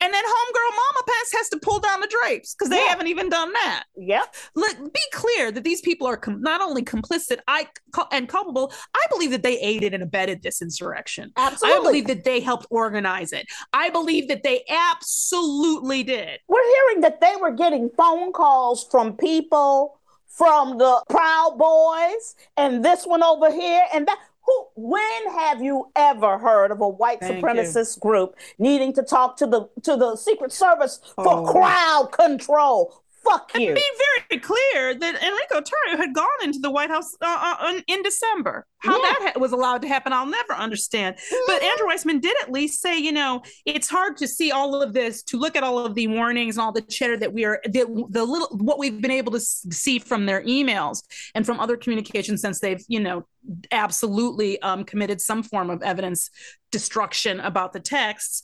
And 0.00 0.14
then 0.14 0.22
homegirl 0.24 0.70
mama 0.76 1.04
Pence 1.06 1.32
has 1.34 1.48
to 1.48 1.58
pull 1.58 1.80
down 1.80 2.00
the 2.00 2.06
drapes 2.06 2.54
because 2.54 2.68
they 2.70 2.76
Yeah. 2.76 2.88
haven't 2.90 3.08
even 3.08 3.28
done 3.28 3.52
that. 3.52 3.84
Yep. 3.96 4.34
Let 4.54 4.92
be 4.92 5.00
clear 5.12 5.50
that 5.50 5.64
these 5.64 5.80
people 5.80 6.06
are 6.06 6.16
com- 6.16 6.40
not 6.40 6.60
only 6.60 6.82
complicit 6.82 7.38
I, 7.48 7.66
and 8.12 8.28
culpable. 8.28 8.72
I 8.94 9.04
believe 9.10 9.32
that 9.32 9.42
they 9.42 9.58
aided 9.58 9.94
and 9.94 10.02
abetted 10.04 10.42
this 10.42 10.62
insurrection. 10.62 11.32
Absolutely. 11.36 11.78
I 11.80 11.82
believe 11.82 12.06
that 12.06 12.24
they 12.24 12.38
helped 12.38 12.66
organize 12.70 13.32
it. 13.32 13.46
I 13.72 13.90
believe 13.90 14.28
that 14.28 14.44
they 14.44 14.62
absolutely 14.68 16.02
did. 16.04 16.40
We're 16.46 16.62
hearing 16.74 17.00
that 17.00 17.20
they 17.20 17.34
were 17.40 17.50
getting 17.52 17.90
phone 17.96 18.32
calls 18.32 18.86
from 18.90 19.16
people 19.16 19.98
from 20.28 20.78
the 20.78 21.02
Proud 21.08 21.56
Boys 21.58 22.36
and 22.56 22.84
this 22.84 23.04
one 23.04 23.22
over 23.24 23.50
here 23.50 23.82
and 23.92 24.06
that. 24.06 24.18
Who, 24.48 24.66
when 24.76 25.30
have 25.38 25.62
you 25.62 25.90
ever 25.94 26.38
heard 26.38 26.70
of 26.70 26.80
a 26.80 26.88
white 26.88 27.20
Thank 27.20 27.44
supremacist 27.44 28.00
group 28.00 28.34
needing 28.58 28.94
to 28.94 29.02
talk 29.02 29.36
to 29.38 29.46
the 29.46 29.68
to 29.82 29.94
the 29.94 30.16
Secret 30.16 30.52
Service 30.52 31.00
for 31.16 31.28
Oh. 31.46 31.52
crowd 31.52 32.12
control? 32.12 32.94
Fuck 33.28 33.52
you. 33.58 33.74
Be 33.74 33.82
very 34.28 34.40
clear 34.40 34.94
that 34.94 35.22
Enrico 35.22 35.60
Tarrio 35.60 35.96
had 35.98 36.14
gone 36.14 36.26
into 36.42 36.58
the 36.60 36.70
White 36.70 36.90
House 36.90 37.14
uh, 37.20 37.56
uh, 37.60 37.80
in- 37.86 38.02
December. 38.02 38.66
How 38.78 38.92
Yeah. 38.96 39.02
that 39.20 39.32
ha- 39.34 39.40
was 39.40 39.52
allowed 39.52 39.82
to 39.82 39.88
happen, 39.88 40.12
I'll 40.12 40.24
never 40.26 40.54
understand. 40.54 41.16
But 41.46 41.62
Andrew 41.62 41.88
Weissmann 41.88 42.20
did 42.20 42.36
at 42.42 42.50
least 42.52 42.80
say, 42.80 42.96
you 42.96 43.12
know, 43.12 43.42
it's 43.66 43.88
hard 43.88 44.16
to 44.18 44.28
see 44.28 44.50
all 44.52 44.80
of 44.82 44.92
this, 44.92 45.22
to 45.24 45.36
look 45.38 45.56
at 45.56 45.62
all 45.64 45.78
of 45.84 45.94
the 45.94 46.06
warnings 46.06 46.56
and 46.56 46.62
all 46.62 46.72
the 46.72 46.82
chatter 46.82 47.16
that 47.18 47.32
we 47.32 47.44
are, 47.44 47.60
the, 47.64 47.84
the 48.10 48.24
little, 48.24 48.48
what 48.58 48.78
we've 48.78 49.00
been 49.00 49.10
able 49.10 49.32
to 49.32 49.40
see 49.40 49.98
from 49.98 50.26
their 50.26 50.42
emails 50.44 51.02
and 51.34 51.44
from 51.44 51.58
other 51.60 51.76
communications 51.76 52.40
since 52.40 52.60
they've, 52.60 52.82
you 52.88 53.00
know, 53.00 53.26
absolutely 53.72 54.60
um, 54.62 54.84
committed 54.84 55.20
some 55.20 55.42
form 55.42 55.70
of 55.70 55.82
evidence 55.82 56.30
destruction 56.70 57.40
about 57.40 57.72
the 57.72 57.80
texts 57.80 58.42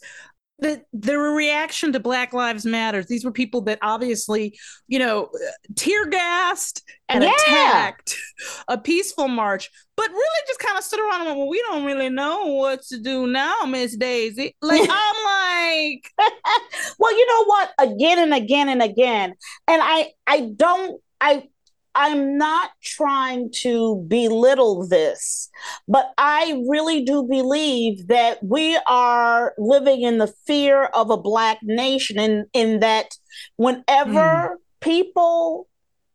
the 0.60 0.82
the 0.92 1.18
reaction 1.18 1.92
to 1.92 2.00
Black 2.00 2.32
Lives 2.32 2.64
Matters. 2.64 3.06
These 3.06 3.24
were 3.24 3.32
people 3.32 3.62
that 3.62 3.78
obviously, 3.82 4.58
you 4.86 4.98
know, 4.98 5.28
tear 5.74 6.06
gassed 6.06 6.82
and 7.08 7.24
Yeah. 7.24 7.30
attacked 7.32 8.16
a 8.68 8.78
peaceful 8.78 9.28
march, 9.28 9.68
but 9.96 10.08
really 10.10 10.42
just 10.46 10.60
kind 10.60 10.78
of 10.78 10.84
stood 10.84 11.00
around 11.00 11.20
and 11.22 11.26
went, 11.26 11.38
"Well, 11.38 11.48
we 11.48 11.60
don't 11.62 11.84
really 11.84 12.08
know 12.08 12.46
what 12.46 12.82
to 12.84 12.98
do 12.98 13.26
now, 13.26 13.62
Miss 13.66 13.96
Daisy." 13.96 14.56
Like 14.62 14.82
I'm 14.88 15.24
like, 15.24 16.10
well, 16.98 17.12
you 17.18 17.26
know 17.26 17.44
what? 17.46 17.72
Again 17.80 18.18
and 18.20 18.34
again 18.34 18.68
and 18.68 18.82
again. 18.82 19.34
And 19.66 19.82
I 19.82 20.12
I 20.26 20.50
don't 20.56 21.00
I 21.20 21.48
I'm 21.94 22.36
not 22.36 22.70
trying 22.82 23.50
to 23.62 24.04
belittle 24.08 24.86
this, 24.86 25.48
but 25.86 26.12
I 26.18 26.62
really 26.68 27.04
do 27.04 27.22
believe 27.22 28.08
that 28.08 28.42
we 28.42 28.78
are 28.88 29.54
living 29.58 30.02
in 30.02 30.18
the 30.18 30.32
fear 30.46 30.84
of 30.84 31.10
a 31.10 31.16
black 31.16 31.58
nation 31.62 32.18
in, 32.18 32.46
in 32.52 32.80
that 32.80 33.16
whenever 33.56 34.58
people 34.80 35.68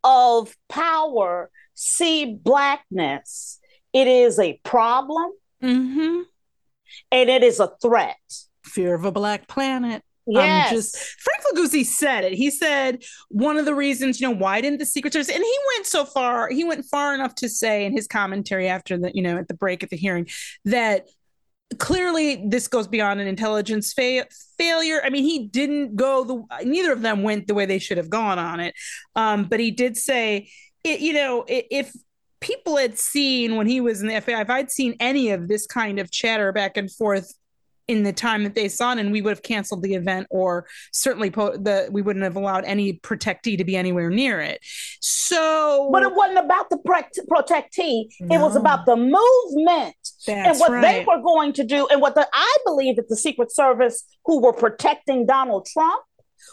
of 0.03 0.55
power 0.67 1.49
see 1.73 2.35
blackness, 2.35 3.59
it 3.93 4.07
is 4.07 4.37
a 4.37 4.59
problem 4.63 5.31
mhm. 5.63 6.23
and 7.11 7.29
it 7.29 7.43
is 7.43 7.59
a 7.59 7.71
threat. 7.81 8.17
fear 8.63 8.93
of 8.93 9.05
a 9.05 9.11
black 9.11 9.47
planet. 9.47 10.03
Yes. 10.29 10.71
Um, 10.71 10.75
just 10.75 10.97
Frank 10.97 11.43
Figliuzzi 11.43 11.85
said 11.85 12.23
it. 12.23 12.33
He 12.33 12.51
said 12.51 13.03
one 13.29 13.57
of 13.57 13.65
the 13.65 13.73
reasons, 13.75 14.21
you 14.21 14.27
know, 14.27 14.35
why 14.35 14.61
didn't 14.61 14.79
the 14.79 14.85
Secret 14.85 15.13
Service? 15.13 15.29
And 15.29 15.43
he 15.43 15.57
went 15.75 15.85
so 15.85 16.05
far. 16.05 16.49
He 16.49 16.63
went 16.63 16.85
far 16.85 17.13
enough 17.13 17.35
to 17.35 17.49
say 17.49 17.85
in 17.85 17.93
his 17.93 18.07
commentary 18.07 18.67
after 18.67 18.97
the, 18.97 19.11
you 19.13 19.21
know, 19.21 19.37
at 19.37 19.47
the 19.47 19.53
break 19.53 19.83
at 19.83 19.89
the 19.89 19.97
hearing, 19.97 20.27
that 20.65 21.07
clearly 21.77 22.43
this 22.47 22.67
goes 22.67 22.87
beyond 22.87 23.19
an 23.19 23.27
intelligence 23.27 23.93
fa- 23.93 24.27
failure. 24.57 25.01
I 25.03 25.09
mean, 25.09 25.23
he 25.23 25.47
didn't 25.47 25.95
go 25.95 26.23
the. 26.23 26.65
Neither 26.65 26.91
of 26.91 27.01
them 27.01 27.23
went 27.23 27.47
the 27.47 27.53
way 27.53 27.65
they 27.65 27.79
should 27.79 27.97
have 27.97 28.09
gone 28.09 28.39
on 28.39 28.59
it. 28.59 28.75
Um, 29.15 29.45
but 29.45 29.59
he 29.59 29.71
did 29.71 29.97
say, 29.97 30.49
it, 30.83 30.99
you 30.99 31.13
know, 31.13 31.45
if 31.47 31.91
people 32.39 32.77
had 32.77 32.97
seen 32.97 33.55
when 33.55 33.67
he 33.67 33.81
was 33.81 34.01
in 34.01 34.07
the 34.07 34.15
FBI, 34.15 34.41
if 34.41 34.49
I'd 34.49 34.71
seen 34.71 34.95
any 34.99 35.31
of 35.31 35.47
this 35.47 35.65
kind 35.65 35.99
of 35.99 36.11
chatter 36.11 36.51
back 36.51 36.77
and 36.77 36.91
forth 36.91 37.33
in 37.89 38.03
the 38.03 38.13
time 38.13 38.43
that 38.43 38.53
they 38.53 38.69
saw 38.69 38.91
it, 38.93 38.99
and 38.99 39.11
we 39.11 39.19
would 39.19 39.31
have 39.31 39.41
canceled 39.41 39.81
the 39.81 39.95
event, 39.95 40.27
or 40.29 40.67
certainly 40.93 41.31
po- 41.31 41.57
the 41.57 41.89
we 41.91 42.03
wouldn't 42.03 42.23
have 42.23 42.35
allowed 42.35 42.63
any 42.65 42.93
protectee 42.93 43.57
to 43.57 43.63
be 43.63 43.75
anywhere 43.75 44.11
near 44.11 44.39
it. 44.39 44.59
So, 45.01 45.89
But 45.91 46.03
it 46.03 46.13
wasn't 46.13 46.37
about 46.37 46.69
the 46.69 46.77
protect- 46.77 47.19
protectee. 47.27 48.05
It 48.19 48.39
was 48.39 48.55
about 48.55 48.85
the 48.85 48.95
movement 48.95 49.95
and 50.27 50.45
that's 50.45 50.59
what 50.59 50.81
they 50.81 51.03
were 51.07 51.21
going 51.21 51.53
to 51.53 51.63
do. 51.63 51.87
And 51.87 51.99
what 51.99 52.13
the, 52.13 52.27
I 52.31 52.57
believe 52.63 52.97
that 52.97 53.09
the 53.09 53.17
Secret 53.17 53.51
Service, 53.51 54.05
who 54.25 54.39
were 54.39 54.53
protecting 54.53 55.25
Donald 55.25 55.67
Trump, 55.73 56.03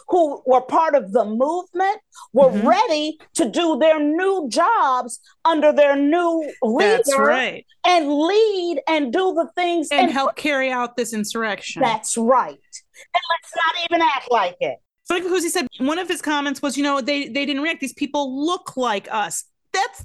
who 0.09 0.41
were 0.45 0.61
part 0.61 0.95
of 0.95 1.11
the 1.11 1.25
movement, 1.25 1.99
were 2.33 2.51
Mhm. 2.51 2.65
ready 2.65 3.19
to 3.35 3.49
do 3.49 3.77
their 3.77 3.99
new 3.99 4.47
jobs 4.49 5.19
under 5.45 5.71
their 5.71 5.95
new 5.95 6.51
leader 6.61 6.97
That's 6.97 7.17
right, 7.17 7.65
and 7.85 8.11
lead 8.13 8.81
and 8.87 9.11
do 9.13 9.33
the 9.33 9.49
things. 9.55 9.87
and 9.91 10.11
help 10.11 10.35
carry 10.35 10.69
out 10.71 10.97
this 10.97 11.13
insurrection. 11.13 11.81
That's 11.81 12.17
right. 12.17 12.51
And 12.51 13.23
let's 13.31 13.53
not 13.55 13.75
even 13.89 14.01
act 14.01 14.31
like 14.31 14.57
it. 14.59 14.77
Frank 15.05 15.23
Figliuzzi 15.25 15.49
said 15.49 15.67
one 15.79 15.99
of 15.99 16.07
his 16.09 16.21
comments 16.21 16.61
was, 16.61 16.75
you 16.77 16.83
know, 16.83 16.99
they 17.01 17.27
they 17.29 17.45
didn't 17.45 17.61
react. 17.61 17.79
These 17.79 17.93
people 17.93 18.45
look 18.45 18.75
like 18.75 19.07
us. 19.11 19.45
That's 19.71 20.03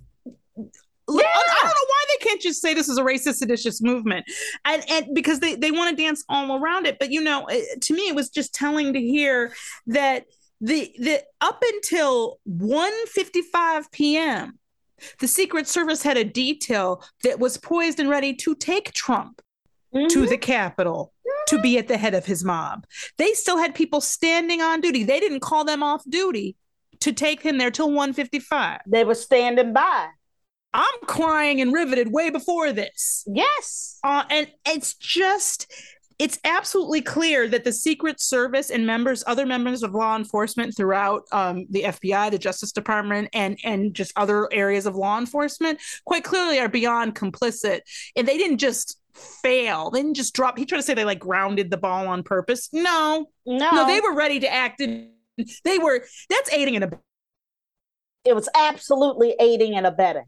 Look, 1.08 1.24
I, 1.24 1.58
don't 1.62 1.68
know 1.68 1.86
why 1.88 2.04
they 2.08 2.24
can't 2.24 2.40
just 2.40 2.62
say 2.62 2.74
this 2.74 2.88
is 2.88 2.96
a 2.96 3.02
racist, 3.02 3.34
seditious 3.34 3.82
movement, 3.82 4.24
and 4.64 4.84
and 4.88 5.06
because 5.14 5.40
they 5.40 5.56
they 5.56 5.70
want 5.70 5.96
to 5.96 6.02
dance 6.02 6.24
all 6.28 6.56
around 6.56 6.86
it. 6.86 6.98
But 6.98 7.10
you 7.10 7.22
know, 7.22 7.46
to 7.48 7.94
me, 7.94 8.08
it 8.08 8.14
was 8.14 8.30
just 8.30 8.54
telling 8.54 8.92
to 8.92 9.00
hear 9.00 9.52
that 9.88 10.26
the 10.60 10.94
the 10.98 11.22
up 11.40 11.62
until 11.74 12.38
1:55 12.48 13.90
p.m. 13.92 14.58
The 15.18 15.26
Secret 15.28 15.66
Service 15.66 16.02
had 16.02 16.16
a 16.16 16.24
detail 16.24 17.02
that 17.24 17.40
was 17.40 17.56
poised 17.56 17.98
and 17.98 18.08
ready 18.08 18.34
to 18.34 18.54
take 18.54 18.92
Trump 18.92 19.42
to 19.92 19.98
Mhm. 19.98 20.28
the 20.28 20.38
Capitol 20.38 21.12
to 21.48 21.60
be 21.60 21.76
at 21.78 21.88
the 21.88 21.96
head 21.98 22.14
of 22.14 22.24
his 22.24 22.44
mob. 22.44 22.86
They 23.18 23.32
still 23.32 23.58
had 23.58 23.74
people 23.74 24.00
standing 24.00 24.62
on 24.62 24.80
duty. 24.80 25.02
They 25.02 25.18
didn't 25.20 25.40
call 25.40 25.64
them 25.64 25.82
off 25.82 26.02
duty 26.08 26.56
to 27.00 27.12
take 27.12 27.42
him 27.42 27.58
there 27.58 27.70
till 27.72 27.90
155. 27.90 28.80
They 28.86 29.04
were 29.04 29.16
standing 29.16 29.72
by. 29.72 30.08
I'm 30.74 31.00
crying 31.06 31.60
and 31.60 31.72
riveted 31.72 32.12
way 32.12 32.30
before 32.30 32.72
this. 32.72 33.24
Yes. 33.26 33.98
Uh, 34.02 34.24
and 34.30 34.48
it's 34.66 34.94
just 34.94 35.70
it's 36.18 36.38
absolutely 36.44 37.00
clear 37.00 37.48
that 37.48 37.64
the 37.64 37.72
Secret 37.72 38.20
Service 38.20 38.70
and 38.70 38.86
members, 38.86 39.24
other 39.26 39.44
members 39.44 39.82
of 39.82 39.92
law 39.92 40.16
enforcement 40.16 40.76
throughout 40.76 41.22
um, 41.32 41.66
the 41.70 41.82
FBI, 41.84 42.30
the 42.30 42.38
Justice 42.38 42.70
Department, 42.72 43.28
and 43.32 43.58
and 43.64 43.92
just 43.92 44.12
other 44.16 44.48
areas 44.52 44.86
of 44.86 44.94
law 44.94 45.18
enforcement, 45.18 45.80
quite 46.04 46.22
clearly 46.24 46.58
are 46.60 46.68
beyond 46.68 47.14
complicit. 47.16 47.80
And 48.14 48.28
they 48.28 48.38
didn't 48.38 48.58
just 48.58 48.98
fail; 49.14 49.90
they 49.90 50.00
didn't 50.02 50.14
just 50.14 50.34
drop. 50.34 50.56
He 50.58 50.64
tried 50.64 50.78
to 50.78 50.82
say 50.82 50.94
they 50.94 51.04
like 51.04 51.18
grounded 51.18 51.70
the 51.70 51.76
ball 51.78 52.06
on 52.06 52.22
purpose. 52.22 52.68
No, 52.72 53.26
No. 53.44 53.70
no, 53.72 53.86
they 53.86 54.00
were 54.00 54.14
ready 54.14 54.38
to 54.40 54.52
act. 54.52 54.80
In, 54.80 55.10
they 55.64 55.78
were. 55.78 56.04
That's 56.30 56.52
aiding 56.52 56.76
and 56.76 56.84
abetting. 56.84 57.02
it 58.24 58.34
was 58.34 58.48
absolutely 58.54 59.34
aiding 59.40 59.74
and 59.76 59.86
abetting. 59.86 60.26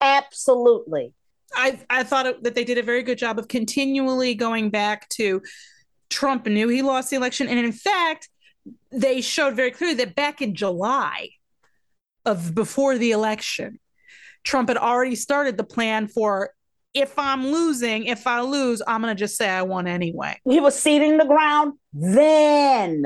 Absolutely. 0.00 1.12
I 1.54 1.80
I 1.90 2.02
thought 2.04 2.26
it, 2.26 2.42
that 2.44 2.54
they 2.54 2.64
did 2.64 2.78
a 2.78 2.82
very 2.82 3.02
good 3.02 3.18
job 3.18 3.38
of 3.38 3.48
continually 3.48 4.34
going 4.34 4.70
back 4.70 5.08
to 5.10 5.42
Trump 6.08 6.46
knew 6.46 6.68
he 6.68 6.82
lost 6.82 7.10
the 7.10 7.16
election, 7.16 7.48
and 7.48 7.58
in 7.58 7.72
fact, 7.72 8.28
they 8.90 9.20
showed 9.20 9.54
very 9.54 9.70
clearly 9.70 9.94
that 9.96 10.14
back 10.14 10.42
in 10.42 10.54
July 10.54 11.30
of 12.24 12.54
before 12.54 12.98
the 12.98 13.12
election, 13.12 13.78
Trump 14.44 14.68
had 14.68 14.76
already 14.76 15.16
started 15.16 15.56
the 15.56 15.64
plan 15.64 16.08
for 16.08 16.50
if 16.92 17.16
I'm 17.18 17.46
losing, 17.46 18.06
if 18.06 18.26
I 18.26 18.40
lose, 18.40 18.82
I'm 18.86 19.00
going 19.00 19.14
to 19.14 19.18
just 19.18 19.36
say 19.36 19.48
I 19.48 19.62
won 19.62 19.86
anyway. 19.86 20.40
He 20.44 20.60
was 20.60 20.78
seeding 20.78 21.18
the 21.18 21.24
ground. 21.24 21.74
Then, 21.92 23.04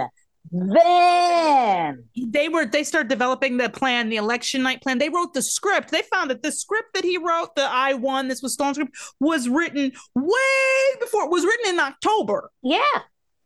then 0.51 2.05
they 2.17 2.49
were 2.49 2.67
they 2.67 2.85
start 2.85 3.09
developing 3.09 3.57
the 3.57 3.69
plan, 3.71 4.09
the 4.09 4.17
election 4.17 4.63
night 4.63 4.83
plan. 4.83 4.99
They 4.99 5.09
wrote 5.09 5.35
the 5.35 5.43
script. 5.43 5.91
They 5.91 6.03
found 6.03 6.31
that 6.31 6.43
the 6.43 6.53
script 6.53 6.95
that 6.95 7.05
he 7.05 7.19
wrote, 7.19 7.55
the 7.57 7.63
I 7.63 7.95
won, 7.95 8.29
this 8.29 8.43
was 8.43 8.55
stolen 8.55 8.75
script, 8.75 8.97
was 9.21 9.49
written 9.49 9.93
way 10.15 11.01
before. 11.01 11.25
It 11.25 11.31
was 11.31 11.45
written 11.45 11.75
in 11.75 11.81
October. 11.81 12.51
Yeah, 12.63 12.83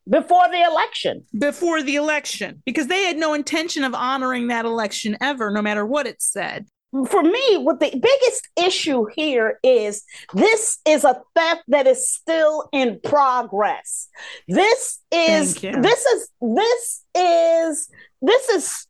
before 0.09 0.49
the 0.51 0.63
election. 0.63 1.25
Before 1.39 1.83
the 1.83 1.97
election, 1.97 2.63
because 2.67 2.89
they 2.89 3.05
had 3.05 3.17
no 3.17 3.35
intention 3.35 3.85
of 3.85 3.95
honoring 3.95 4.49
that 4.49 4.65
election 4.65 5.17
ever, 5.21 5.51
no 5.51 5.63
matter 5.63 5.87
what 5.87 6.07
it 6.07 6.21
said 6.21 6.67
for 7.07 7.23
me, 7.23 7.59
what 7.59 7.81
the 7.81 7.91
biggest 7.91 8.49
issue 8.57 9.07
here 9.15 9.59
is 9.63 10.05
this 10.33 10.79
is 10.87 11.05
a 11.05 11.21
theft 11.35 11.63
that 11.69 11.87
is 11.87 12.11
still 12.11 12.69
in 12.73 12.99
progress. 13.05 14.09
This 14.47 15.01
is 15.13 15.55
this 15.55 16.07
is 16.07 16.31
this 16.41 17.05
is 17.15 17.91
this 18.23 18.49
is 18.49 18.87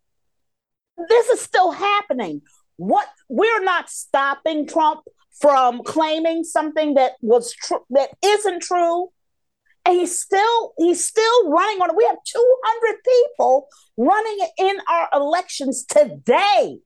this 1.08 1.28
is 1.28 1.40
still 1.40 1.72
happening. 1.72 2.42
What 2.76 3.08
we're 3.28 3.64
not 3.64 3.90
stopping 3.90 4.68
Trump 4.68 5.00
from 5.40 5.82
claiming 5.82 6.44
something 6.44 6.94
that 6.94 7.12
was 7.20 7.52
true 7.52 7.84
that 7.90 8.10
isn't 8.24 8.62
true. 8.62 9.08
And 9.84 9.98
he's 9.98 10.20
still 10.20 10.72
he's 10.78 11.04
still 11.04 11.50
running 11.50 11.80
on 11.82 11.90
it. 11.90 11.96
We 11.96 12.04
have 12.04 12.18
200 12.24 12.98
people 13.04 13.68
running 13.96 14.38
in 14.58 14.78
our 14.88 15.08
elections 15.12 15.84
today 15.84 16.78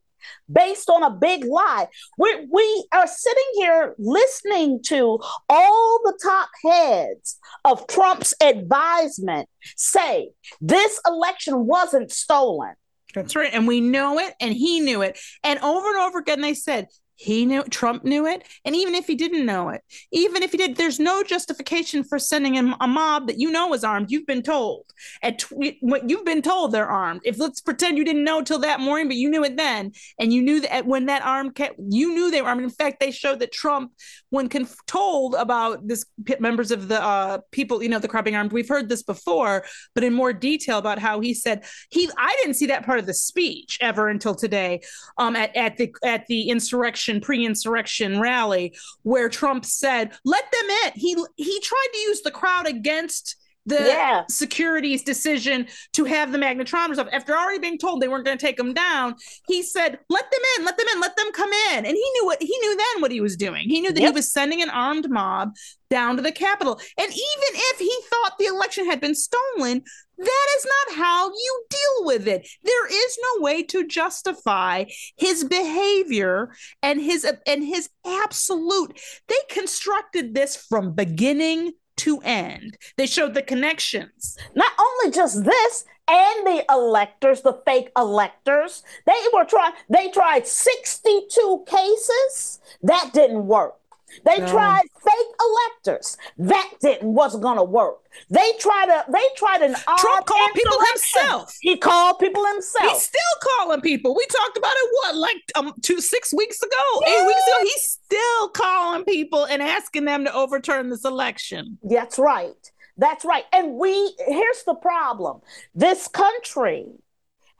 based 0.50 0.90
on 0.90 1.02
a 1.02 1.10
big 1.10 1.44
lie. 1.44 1.88
We, 2.18 2.46
we 2.50 2.86
are 2.92 3.06
sitting 3.06 3.50
here 3.54 3.94
listening 3.98 4.82
to 4.84 5.18
all 5.48 6.00
the 6.04 6.18
top 6.22 6.48
heads 6.64 7.38
of 7.64 7.86
Trump's 7.86 8.34
advisement 8.42 9.48
say 9.76 10.30
this 10.60 11.00
election 11.06 11.66
wasn't 11.66 12.10
stolen. 12.10 12.74
That's 13.14 13.36
right. 13.36 13.52
And 13.52 13.66
we 13.66 13.80
know 13.80 14.18
it, 14.18 14.34
and 14.40 14.54
he 14.54 14.80
knew 14.80 15.02
it. 15.02 15.18
And 15.44 15.58
over 15.60 15.88
and 15.88 15.98
over 15.98 16.18
again, 16.18 16.40
they 16.40 16.54
said, 16.54 16.88
he 17.14 17.46
knew 17.46 17.62
Trump 17.64 18.04
knew 18.04 18.26
it. 18.26 18.46
And 18.64 18.74
even 18.74 18.94
if 18.94 19.06
he 19.06 19.14
didn't 19.14 19.46
know 19.46 19.68
it, 19.68 19.82
even 20.10 20.42
if 20.42 20.52
he 20.52 20.58
did, 20.58 20.76
there's 20.76 20.98
no 20.98 21.22
justification 21.22 22.04
for 22.04 22.18
sending 22.18 22.54
him 22.54 22.74
a 22.80 22.86
mob 22.86 23.26
that 23.26 23.38
you 23.38 23.50
know 23.50 23.72
is 23.74 23.84
armed. 23.84 24.10
You've 24.10 24.26
been 24.26 24.42
told 24.42 24.86
at 25.22 25.38
tw- 25.38 25.76
you've 25.80 26.24
been 26.24 26.42
told 26.42 26.72
they're 26.72 26.88
armed. 26.88 27.20
If 27.24 27.38
let's 27.38 27.60
pretend 27.60 27.98
you 27.98 28.04
didn't 28.04 28.24
know 28.24 28.42
till 28.42 28.60
that 28.60 28.80
morning, 28.80 29.08
but 29.08 29.16
you 29.16 29.30
knew 29.30 29.44
it 29.44 29.56
then, 29.56 29.92
and 30.18 30.32
you 30.32 30.42
knew 30.42 30.60
that 30.62 30.86
when 30.86 31.06
that 31.06 31.24
arm 31.24 31.50
kept, 31.50 31.76
you 31.78 32.14
knew 32.14 32.30
they 32.30 32.42
were 32.42 32.48
armed. 32.48 32.62
In 32.62 32.70
fact, 32.70 33.00
they 33.00 33.10
showed 33.10 33.40
that 33.40 33.52
Trump, 33.52 33.92
when 34.30 34.48
conf- 34.48 34.76
told 34.86 35.34
about 35.34 35.86
this 35.86 36.04
members 36.40 36.70
of 36.70 36.88
the 36.88 37.02
uh, 37.02 37.38
people, 37.50 37.82
you 37.82 37.88
know, 37.88 37.98
the 37.98 38.08
crowd 38.08 38.24
being 38.24 38.36
armed, 38.36 38.52
we've 38.52 38.68
heard 38.68 38.88
this 38.88 39.02
before, 39.02 39.64
but 39.94 40.04
in 40.04 40.12
more 40.12 40.32
detail 40.32 40.78
about 40.78 40.98
how 40.98 41.20
he 41.20 41.34
said 41.34 41.64
he, 41.90 42.08
I 42.16 42.36
didn't 42.40 42.54
see 42.54 42.66
that 42.66 42.84
part 42.84 42.98
of 42.98 43.06
the 43.06 43.14
speech 43.14 43.78
ever 43.80 44.08
until 44.08 44.34
today, 44.34 44.80
um, 45.18 45.36
at, 45.36 45.54
at 45.56 45.76
the 45.76 45.94
at 46.04 46.26
the 46.26 46.48
insurrection 46.48 47.01
insurrection, 47.08 47.20
pre-insurrection 47.20 48.20
rally 48.20 48.74
where 49.02 49.28
Trump 49.28 49.64
said, 49.64 50.12
"Let 50.24 50.44
them 50.52 50.70
in." 50.84 50.92
He 50.94 51.16
he 51.36 51.60
tried 51.60 51.88
to 51.92 51.98
use 51.98 52.22
the 52.22 52.30
crowd 52.30 52.66
against 52.66 53.36
the 53.66 53.76
yeah. 53.76 54.24
security's 54.28 55.02
decision 55.02 55.66
to 55.92 56.04
have 56.04 56.32
the 56.32 56.38
magnetrometers 56.38 56.98
up 56.98 57.08
after 57.12 57.36
already 57.36 57.58
being 57.58 57.78
told 57.78 58.00
they 58.00 58.08
weren't 58.08 58.24
going 58.24 58.36
to 58.36 58.44
take 58.44 58.56
them 58.56 58.74
down 58.74 59.14
he 59.46 59.62
said 59.62 59.98
let 60.08 60.30
them 60.30 60.40
in 60.58 60.64
let 60.64 60.76
them 60.76 60.86
in 60.92 61.00
let 61.00 61.16
them 61.16 61.30
come 61.32 61.50
in 61.70 61.84
and 61.84 61.96
he 61.96 62.10
knew 62.14 62.24
what 62.24 62.42
he 62.42 62.58
knew 62.58 62.76
then 62.76 63.02
what 63.02 63.12
he 63.12 63.20
was 63.20 63.36
doing 63.36 63.68
he 63.68 63.80
knew 63.80 63.92
that 63.92 64.00
yep. 64.00 64.12
he 64.12 64.16
was 64.16 64.30
sending 64.30 64.62
an 64.62 64.70
armed 64.70 65.08
mob 65.10 65.50
down 65.90 66.16
to 66.16 66.22
the 66.22 66.32
capitol 66.32 66.80
and 66.98 67.08
even 67.08 67.50
if 67.52 67.78
he 67.78 67.96
thought 68.08 68.38
the 68.38 68.46
election 68.46 68.86
had 68.86 69.00
been 69.00 69.14
stolen 69.14 69.82
that 70.18 70.46
is 70.56 70.66
not 70.66 70.98
how 70.98 71.28
you 71.30 71.64
deal 71.68 72.06
with 72.06 72.28
it. 72.28 72.48
There 72.62 72.86
is 72.86 73.18
no 73.20 73.42
way 73.42 73.62
to 73.64 73.86
justify 73.86 74.84
his 75.16 75.42
behavior 75.42 76.52
and 76.80 77.00
his 77.00 77.26
and 77.46 77.64
his 77.64 77.88
absolute. 78.06 79.00
They 79.26 79.34
constructed 79.50 80.32
this 80.32 80.54
from 80.54 80.92
beginning 80.92 81.72
to 81.98 82.20
end. 82.22 82.78
They 82.96 83.06
showed 83.06 83.34
the 83.34 83.42
connections. 83.42 84.36
Not 84.54 84.72
only 84.78 85.14
just 85.14 85.44
this, 85.44 85.84
and 86.08 86.46
the 86.46 86.64
electors, 86.70 87.42
the 87.42 87.60
fake 87.64 87.90
electors, 87.96 88.82
they 89.06 89.12
were 89.32 89.44
trying, 89.44 89.72
they 89.88 90.10
tried 90.10 90.46
62 90.46 91.64
cases. 91.66 92.60
That 92.82 93.10
didn't 93.14 93.46
work. 93.46 93.76
They 94.24 94.38
tried 94.38 94.82
fake 95.04 95.86
electors. 95.86 96.16
That 96.38 96.70
didn't 96.80 97.12
wasn't 97.14 97.42
gonna 97.42 97.64
work. 97.64 97.98
They 98.30 98.52
tried 98.58 98.88
a 98.88 99.10
they 99.10 99.24
tried 99.36 99.62
an 99.62 99.74
Trump 99.98 100.26
called 100.26 100.50
people 100.54 100.78
himself. 100.90 101.56
He 101.60 101.76
called 101.76 102.18
people 102.18 102.44
himself. 102.46 102.92
He's 102.92 103.02
still 103.02 103.58
calling 103.58 103.80
people. 103.80 104.14
We 104.14 104.26
talked 104.26 104.56
about 104.56 104.72
it 104.74 104.90
what 104.92 105.16
like 105.16 105.42
um 105.56 105.74
two 105.82 106.00
six 106.00 106.32
weeks 106.34 106.62
ago, 106.62 107.00
yeah. 107.06 107.08
eight 107.08 107.26
weeks 107.26 107.40
ago. 107.46 107.58
He's 107.62 107.98
still 108.04 108.48
calling 108.50 109.04
people 109.04 109.44
and 109.44 109.62
asking 109.62 110.04
them 110.04 110.24
to 110.24 110.34
overturn 110.34 110.90
this 110.90 111.04
election. 111.04 111.78
That's 111.82 112.18
right. 112.18 112.70
That's 112.98 113.24
right. 113.24 113.44
And 113.52 113.74
we 113.74 114.14
here's 114.26 114.62
the 114.64 114.74
problem. 114.74 115.40
This 115.74 116.08
country 116.08 116.86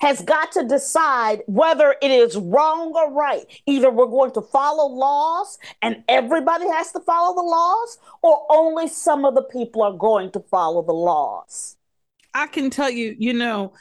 has 0.03 0.21
got 0.23 0.51
to 0.51 0.65
decide 0.65 1.43
whether 1.47 1.95
it 2.03 2.11
is 2.11 2.37
wrong 2.37 2.93
or 2.93 3.13
right. 3.13 3.47
Either 3.67 3.89
we're 3.89 4.07
going 4.07 4.33
to 4.33 4.43
follow 4.43 4.89
laws 4.89 5.59
and 5.81 6.03
everybody 6.09 6.67
has 6.67 6.91
to 6.91 6.99
follow 6.99 7.37
the 7.37 7.49
laws, 7.49 7.99
or 8.21 8.45
only 8.51 8.89
some 8.89 9.25
of 9.25 9.37
the 9.37 9.45
people 9.45 9.81
are 9.81 9.97
going 9.97 10.29
to 10.33 10.41
follow 10.41 10.83
the 10.83 10.93
laws. 10.93 11.77
I 12.35 12.49
can 12.49 12.69
tell 12.69 12.91
you, 12.91 13.15
you 13.17 13.33
know, 13.33 13.75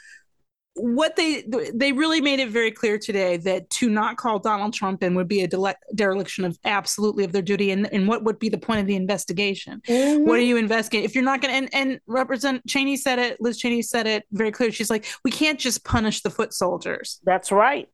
what 0.74 1.16
they 1.16 1.44
they 1.74 1.92
really 1.92 2.20
made 2.20 2.40
it 2.40 2.48
very 2.48 2.70
clear 2.70 2.98
today 2.98 3.36
that 3.36 3.68
to 3.68 3.90
not 3.90 4.16
call 4.16 4.38
Donald 4.38 4.72
Trump 4.72 5.02
in 5.02 5.14
would 5.14 5.28
be 5.28 5.42
a 5.42 5.48
dele- 5.48 5.74
dereliction 5.94 6.44
of 6.44 6.58
absolutely 6.64 7.24
of 7.24 7.32
their 7.32 7.42
duty 7.42 7.70
and, 7.70 7.92
and 7.92 8.08
what 8.08 8.24
would 8.24 8.38
be 8.38 8.48
the 8.48 8.58
point 8.58 8.80
of 8.80 8.86
the 8.86 8.96
investigation? 8.96 9.82
Mm-hmm. 9.86 10.26
what 10.26 10.38
are 10.38 10.42
you 10.42 10.56
investigating 10.56 11.04
if 11.04 11.14
you're 11.14 11.24
not 11.24 11.40
going 11.40 11.52
to 11.52 11.56
and, 11.56 11.74
and 11.74 12.00
represent 12.06 12.66
Cheney 12.66 12.96
said 12.96 13.18
it 13.18 13.38
Liz 13.40 13.58
Cheney 13.58 13.82
said 13.82 14.06
it 14.06 14.24
very 14.32 14.50
clear. 14.50 14.72
She's 14.72 14.90
like 14.90 15.06
we 15.24 15.30
can't 15.30 15.58
just 15.58 15.84
punish 15.84 16.22
the 16.22 16.30
foot 16.30 16.54
soldiers. 16.54 17.20
That's 17.24 17.52
right. 17.52 17.88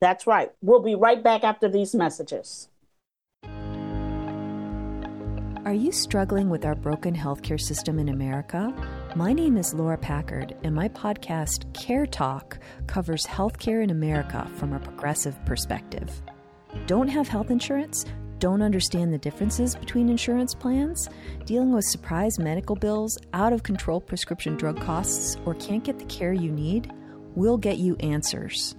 That's 0.00 0.26
right. 0.26 0.50
We'll 0.60 0.82
be 0.82 0.94
right 0.94 1.22
back 1.22 1.44
after 1.44 1.68
these 1.68 1.94
messages. 1.94 2.68
Are 5.64 5.74
you 5.74 5.92
struggling 5.92 6.48
with 6.48 6.64
our 6.64 6.74
broken 6.74 7.14
healthcare 7.14 7.60
system 7.60 7.98
in 7.98 8.08
America 8.08 8.72
my 9.16 9.32
name 9.32 9.56
is 9.56 9.72
Laura 9.72 9.96
Packard, 9.96 10.54
and 10.62 10.74
my 10.74 10.88
podcast, 10.88 11.72
Care 11.72 12.06
Talk, 12.06 12.58
covers 12.86 13.24
healthcare 13.24 13.82
in 13.82 13.90
America 13.90 14.48
from 14.56 14.72
a 14.72 14.80
progressive 14.80 15.42
perspective. 15.44 16.10
Don't 16.86 17.08
have 17.08 17.26
health 17.26 17.50
insurance? 17.50 18.04
Don't 18.38 18.62
understand 18.62 19.12
the 19.12 19.18
differences 19.18 19.74
between 19.74 20.08
insurance 20.08 20.54
plans? 20.54 21.08
Dealing 21.44 21.72
with 21.72 21.84
surprise 21.86 22.38
medical 22.38 22.76
bills, 22.76 23.16
out 23.32 23.52
of 23.52 23.62
control 23.62 24.00
prescription 24.00 24.56
drug 24.56 24.80
costs, 24.80 25.36
or 25.44 25.54
can't 25.54 25.84
get 25.84 25.98
the 25.98 26.04
care 26.04 26.32
you 26.32 26.52
need? 26.52 26.92
We'll 27.34 27.58
get 27.58 27.78
you 27.78 27.96
answers. 27.96 28.76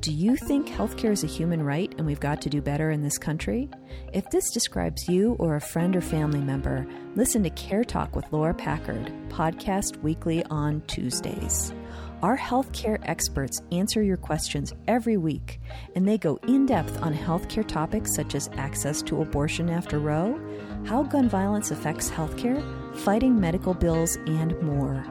Do 0.00 0.12
you 0.12 0.34
think 0.34 0.66
healthcare 0.66 1.12
is 1.12 1.24
a 1.24 1.26
human 1.26 1.62
right 1.62 1.94
and 1.98 2.06
we've 2.06 2.20
got 2.20 2.40
to 2.42 2.48
do 2.48 2.62
better 2.62 2.90
in 2.90 3.02
this 3.02 3.18
country? 3.18 3.68
If 4.14 4.30
this 4.30 4.50
describes 4.50 5.06
you 5.08 5.36
or 5.38 5.56
a 5.56 5.60
friend 5.60 5.94
or 5.94 6.00
family 6.00 6.40
member, 6.40 6.86
listen 7.16 7.42
to 7.42 7.50
Care 7.50 7.84
Talk 7.84 8.16
with 8.16 8.24
Laura 8.32 8.54
Packard, 8.54 9.12
podcast 9.28 10.00
weekly 10.02 10.42
on 10.46 10.80
Tuesdays. 10.86 11.74
Our 12.22 12.36
healthcare 12.36 12.98
experts 13.02 13.60
answer 13.72 14.02
your 14.02 14.16
questions 14.16 14.72
every 14.88 15.18
week, 15.18 15.60
and 15.94 16.08
they 16.08 16.16
go 16.16 16.38
in 16.46 16.64
depth 16.64 17.02
on 17.02 17.14
healthcare 17.14 17.66
topics 17.66 18.14
such 18.14 18.34
as 18.34 18.48
access 18.54 19.02
to 19.02 19.20
abortion 19.20 19.68
after 19.68 19.98
Roe, 19.98 20.40
how 20.86 21.02
gun 21.02 21.28
violence 21.28 21.70
affects 21.70 22.10
healthcare, 22.10 22.62
fighting 22.96 23.38
medical 23.38 23.74
bills, 23.74 24.16
and 24.26 24.58
more. 24.62 25.04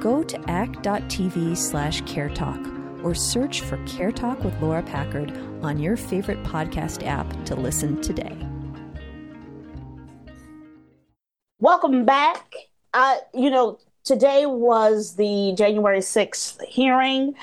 Go 0.00 0.22
to 0.22 0.50
act.tv 0.50 1.56
slash 1.56 2.02
care 2.02 2.28
talk 2.28 2.77
or 3.02 3.14
search 3.14 3.60
for 3.60 3.76
Care 3.86 4.12
Talk 4.12 4.42
with 4.44 4.60
Laura 4.60 4.82
Packard 4.82 5.30
on 5.62 5.78
your 5.78 5.96
favorite 5.96 6.42
podcast 6.42 7.06
app 7.06 7.44
to 7.44 7.54
listen 7.54 8.00
today. 8.00 8.36
Welcome 11.60 12.04
back. 12.04 12.54
Uh, 12.94 13.16
you 13.34 13.50
know, 13.50 13.78
today 14.04 14.46
was 14.46 15.16
the 15.16 15.54
January 15.56 15.98
6th 15.98 16.62
hearing, 16.64 17.34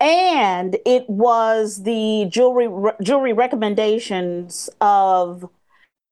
and 0.00 0.76
it 0.86 1.08
was 1.08 1.82
the 1.82 2.26
jury 2.30 2.68
jury 3.02 3.32
recommendations 3.32 4.70
of 4.80 5.48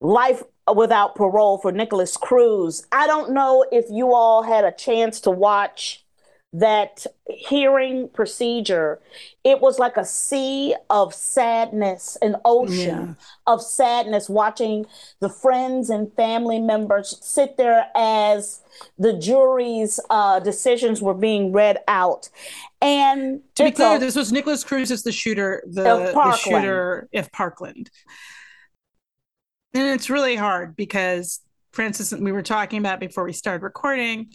life 0.01 0.43
without 0.75 1.15
parole 1.15 1.59
for 1.59 1.73
Nikolas 1.73 2.17
Cruz. 2.17 2.87
I 2.93 3.07
don't 3.07 3.33
know 3.33 3.65
if 3.73 3.87
you 3.91 4.13
all 4.13 4.43
had 4.43 4.65
a 4.65 4.73
chance 4.73 5.21
to 5.23 5.31
watch 5.31 6.02
that 6.55 7.07
hearing 7.29 8.09
procedure, 8.09 9.01
it 9.43 9.61
was 9.61 9.79
like 9.79 9.97
a 9.97 10.05
sea 10.05 10.75
of 10.91 11.15
sadness, 11.15 12.19
an 12.21 12.37
ocean 12.45 13.17
of 13.47 13.63
sadness 13.63 14.29
watching 14.29 14.85
the 15.21 15.31
friends 15.31 15.89
and 15.89 16.13
family 16.15 16.59
members 16.59 17.19
sit 17.23 17.57
there 17.57 17.87
as 17.97 18.61
the 18.99 19.15
jury's 19.15 19.99
uh, 20.11 20.41
decisions 20.41 21.01
were 21.01 21.15
being 21.15 21.53
read 21.53 21.79
out. 21.89 22.29
And 22.83 23.41
To 23.55 23.65
be 23.65 23.71
clear, 23.71 23.97
a- 23.97 23.99
this 23.99 24.15
was 24.17 24.31
Nikolas 24.31 24.63
Cruz 24.63 24.91
as 24.91 25.03
the 25.03 25.13
shooter, 25.13 25.63
the, 25.67 25.83
the 26.13 26.37
shooter 26.37 27.09
if 27.13 27.33
Parkland. 27.33 27.91
And 29.75 29.89
it's 29.89 30.11
really 30.11 30.37
hard 30.37 30.77
because 30.77 31.41
Frances, 31.73 32.13
and 32.13 32.23
we 32.23 32.33
were 32.33 32.43
talking 32.43 32.79
about 32.79 33.01
before 33.01 33.25
we 33.25 33.33
started 33.33 33.63
recording, 33.63 34.35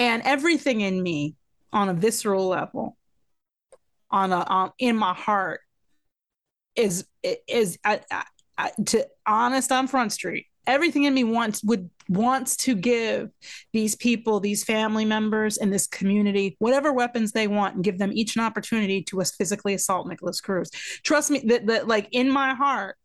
and 0.00 0.22
everything 0.24 0.80
in 0.80 1.00
me 1.00 1.36
on 1.72 1.90
a 1.90 1.94
visceral 1.94 2.48
level, 2.48 2.96
on 4.10 4.32
a 4.32 4.72
in 4.78 4.96
my 4.96 5.14
heart, 5.14 5.60
is 6.74 7.06
is 7.22 7.78
I, 7.84 8.00
I, 8.10 8.24
I, 8.58 8.70
to 8.86 9.06
honest 9.26 9.70
on 9.70 9.86
Front 9.86 10.12
Street. 10.12 10.46
Everything 10.66 11.04
in 11.04 11.14
me 11.14 11.24
wants 11.24 11.62
would 11.62 11.90
wants 12.08 12.56
to 12.56 12.74
give 12.74 13.30
these 13.72 13.94
people, 13.94 14.40
these 14.40 14.64
family 14.64 15.04
members, 15.04 15.58
and 15.58 15.72
this 15.72 15.86
community 15.86 16.56
whatever 16.58 16.92
weapons 16.92 17.32
they 17.32 17.46
want, 17.46 17.74
and 17.74 17.84
give 17.84 17.98
them 17.98 18.10
each 18.12 18.36
an 18.36 18.42
opportunity 18.42 19.02
to 19.02 19.20
us 19.20 19.30
physically 19.36 19.74
assault 19.74 20.08
Nikolas 20.08 20.40
Cruz. 20.40 20.70
Trust 21.02 21.30
me, 21.30 21.40
that 21.44 21.66
that 21.66 21.88
like 21.88 22.08
in 22.10 22.30
my 22.30 22.54
heart, 22.54 22.96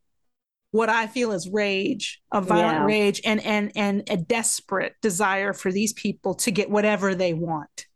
what 0.72 0.88
I 0.88 1.06
feel 1.06 1.32
is 1.32 1.48
rage, 1.48 2.20
a 2.32 2.40
violent 2.40 2.78
Yeah. 2.78 2.84
rage, 2.84 3.20
and 3.24 3.40
and 3.40 3.72
and 3.74 4.02
a 4.10 4.16
desperate 4.16 4.94
desire 5.02 5.52
for 5.52 5.72
these 5.72 5.92
people 5.92 6.34
to 6.34 6.50
get 6.50 6.70
whatever 6.70 7.14
they 7.14 7.32
want 7.32 7.86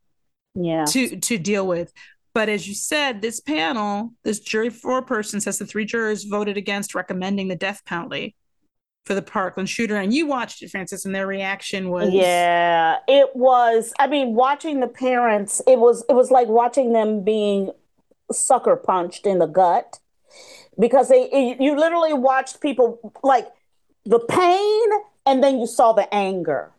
yeah. 0.55 0.85
to 0.87 1.17
to 1.17 1.39
deal 1.39 1.67
with. 1.67 1.93
But 2.33 2.49
as 2.49 2.69
you 2.69 2.75
said, 2.75 3.23
this 3.23 3.41
panel, 3.41 4.13
this 4.23 4.39
jury 4.39 4.71
four 4.71 5.03
person 5.03 5.41
says 5.41 5.59
the 5.59 5.67
three 5.67 5.85
jurors 5.85 6.25
voted 6.25 6.57
against 6.57 6.95
recommending 6.95 7.49
the 7.49 7.57
death 7.57 7.83
penalty 7.85 8.37
for 9.05 9.15
the 9.15 9.23
Parkland 9.23 9.69
shooter. 9.69 9.97
And 9.97 10.15
you 10.15 10.27
watched 10.27 10.63
it, 10.63 10.71
Frances, 10.71 11.05
and 11.05 11.15
their 11.15 11.27
reaction 11.27 11.91
was 11.91 12.13
Yeah, 12.13 12.99
it 13.09 13.35
was. 13.35 13.93
I 13.99 14.07
mean, 14.07 14.35
watching 14.35 14.79
the 14.79 14.87
parents, 14.87 15.61
it 15.67 15.79
was 15.79 16.05
it 16.09 16.13
was 16.13 16.31
like 16.31 16.47
watching 16.49 16.93
them 16.93 17.25
being 17.25 17.73
sucker 18.31 18.77
punched 18.77 19.27
in 19.27 19.41
the 19.41 19.47
gut 19.47 19.99
because 20.79 21.09
they 21.09 21.25
it- 21.31 21.61
you 21.61 21.77
literally 21.77 22.13
watched 22.13 22.61
people 22.61 23.13
like 23.23 23.49
the 24.05 24.19
pain 24.21 24.89
and 25.27 25.43
then 25.43 25.59
you 25.61 25.67
saw 25.67 25.93
the 25.93 26.13
anger. 26.15 26.73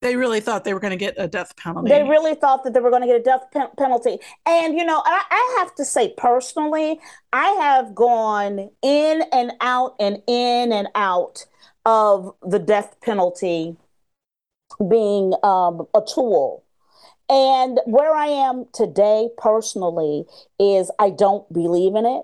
they 0.00 0.16
really 0.16 0.40
thought 0.40 0.64
they 0.64 0.74
were 0.74 0.80
going 0.80 0.90
to 0.90 0.96
get 0.96 1.14
a 1.16 1.28
death 1.28 1.54
penalty. 1.56 1.88
They 1.88 2.02
really 2.02 2.34
thought 2.34 2.64
that 2.64 2.74
they 2.74 2.80
were 2.80 2.90
going 2.90 3.02
to 3.02 3.06
get 3.08 3.20
a 3.20 3.22
death 3.22 3.44
pen- 3.52 3.70
penalty. 3.78 4.18
And, 4.44 4.76
you 4.76 4.84
know, 4.84 5.00
I, 5.04 5.22
I 5.30 5.56
have 5.60 5.74
to 5.76 5.84
say 5.84 6.12
personally, 6.16 6.98
I 7.32 7.46
have 7.60 7.94
gone 7.94 8.70
in 8.82 9.22
and 9.32 9.52
out 9.60 9.94
and 10.00 10.20
in 10.26 10.72
and 10.72 10.88
out 10.96 11.46
of 11.86 12.34
the 12.42 12.58
death 12.58 12.96
penalty 13.00 13.76
being 14.88 15.34
um, 15.42 15.86
a 15.94 16.02
tool. 16.14 16.64
And 17.28 17.80
where 17.86 18.14
I 18.14 18.26
am 18.26 18.66
today 18.74 19.28
personally 19.38 20.24
is 20.58 20.90
I 20.98 21.10
don't 21.10 21.50
believe 21.52 21.94
in 21.94 22.06
it. 22.06 22.22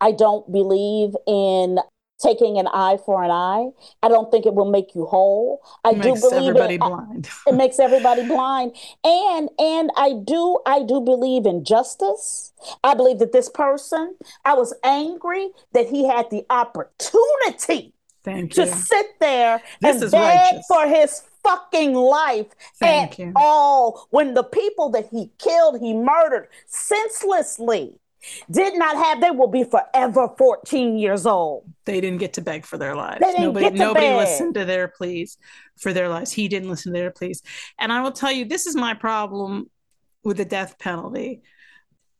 I 0.00 0.12
don't 0.12 0.50
believe 0.52 1.14
in 1.26 1.78
taking 2.20 2.58
an 2.58 2.68
eye 2.68 2.98
for 3.04 3.24
an 3.24 3.30
eye. 3.30 3.70
I 4.02 4.08
don't 4.08 4.30
think 4.30 4.46
it 4.46 4.54
will 4.54 4.70
make 4.70 4.94
you 4.94 5.06
whole. 5.06 5.60
I 5.84 5.92
It 5.92 6.02
do 6.02 6.08
makes 6.10 6.20
believe 6.20 6.48
everybody 6.48 6.74
in, 6.74 6.80
blind. 6.80 7.28
it 7.46 7.54
makes 7.54 7.78
everybody 7.80 8.22
blind 8.22 8.76
and 9.04 9.48
and 9.58 9.90
i 9.96 10.12
do 10.24 10.60
i 10.64 10.80
do 10.82 11.00
believe 11.00 11.44
in 11.44 11.64
justice 11.64 12.52
i 12.84 12.94
believe 12.94 13.18
that 13.18 13.32
this 13.32 13.48
person 13.48 14.14
i 14.44 14.54
was 14.54 14.72
angry 14.84 15.48
that 15.72 15.88
he 15.88 16.06
had 16.06 16.30
the 16.30 16.44
opportunity 16.50 17.92
Thank 18.24 18.54
to 18.54 18.66
you. 18.66 18.72
sit 18.72 19.06
there 19.20 19.60
This 19.80 20.00
and 20.00 20.12
beg 20.12 20.54
righteous. 20.54 20.66
for 20.68 20.86
his 20.86 21.22
fucking 21.42 21.94
life 21.94 22.46
Thank 22.78 23.12
at 23.12 23.18
you. 23.18 23.32
all 23.34 24.06
when 24.10 24.34
the 24.34 24.44
people 24.44 24.88
that 24.90 25.08
he 25.10 25.30
killed 25.38 25.80
he 25.80 25.92
murdered 25.92 26.48
senselessly 26.66 27.98
did 28.50 28.78
not 28.78 28.96
have 28.96 29.20
they 29.20 29.30
will 29.30 29.48
be 29.48 29.64
forever 29.64 30.28
14 30.38 30.98
years 30.98 31.26
old 31.26 31.64
They 31.84 32.00
didn't 32.00 32.18
get 32.18 32.34
to 32.34 32.40
beg 32.40 32.64
for 32.64 32.78
their 32.78 32.94
lives. 32.94 33.20
Nobody, 33.38 33.70
nobody 33.70 34.06
beg. 34.06 34.16
listened 34.16 34.54
to 34.54 34.64
their 34.64 34.88
pleas 34.88 35.38
for 35.78 35.92
their 35.92 36.08
lives. 36.08 36.32
He 36.32 36.48
didn't 36.48 36.70
listen 36.70 36.92
to 36.92 36.98
their 36.98 37.10
pleas. 37.10 37.42
And 37.78 37.92
I 37.92 38.00
will 38.02 38.12
tell 38.12 38.32
you, 38.32 38.44
this 38.44 38.66
is 38.66 38.76
my 38.76 38.94
problem 38.94 39.70
with 40.24 40.36
the 40.36 40.44
death 40.44 40.78
penalty. 40.78 41.42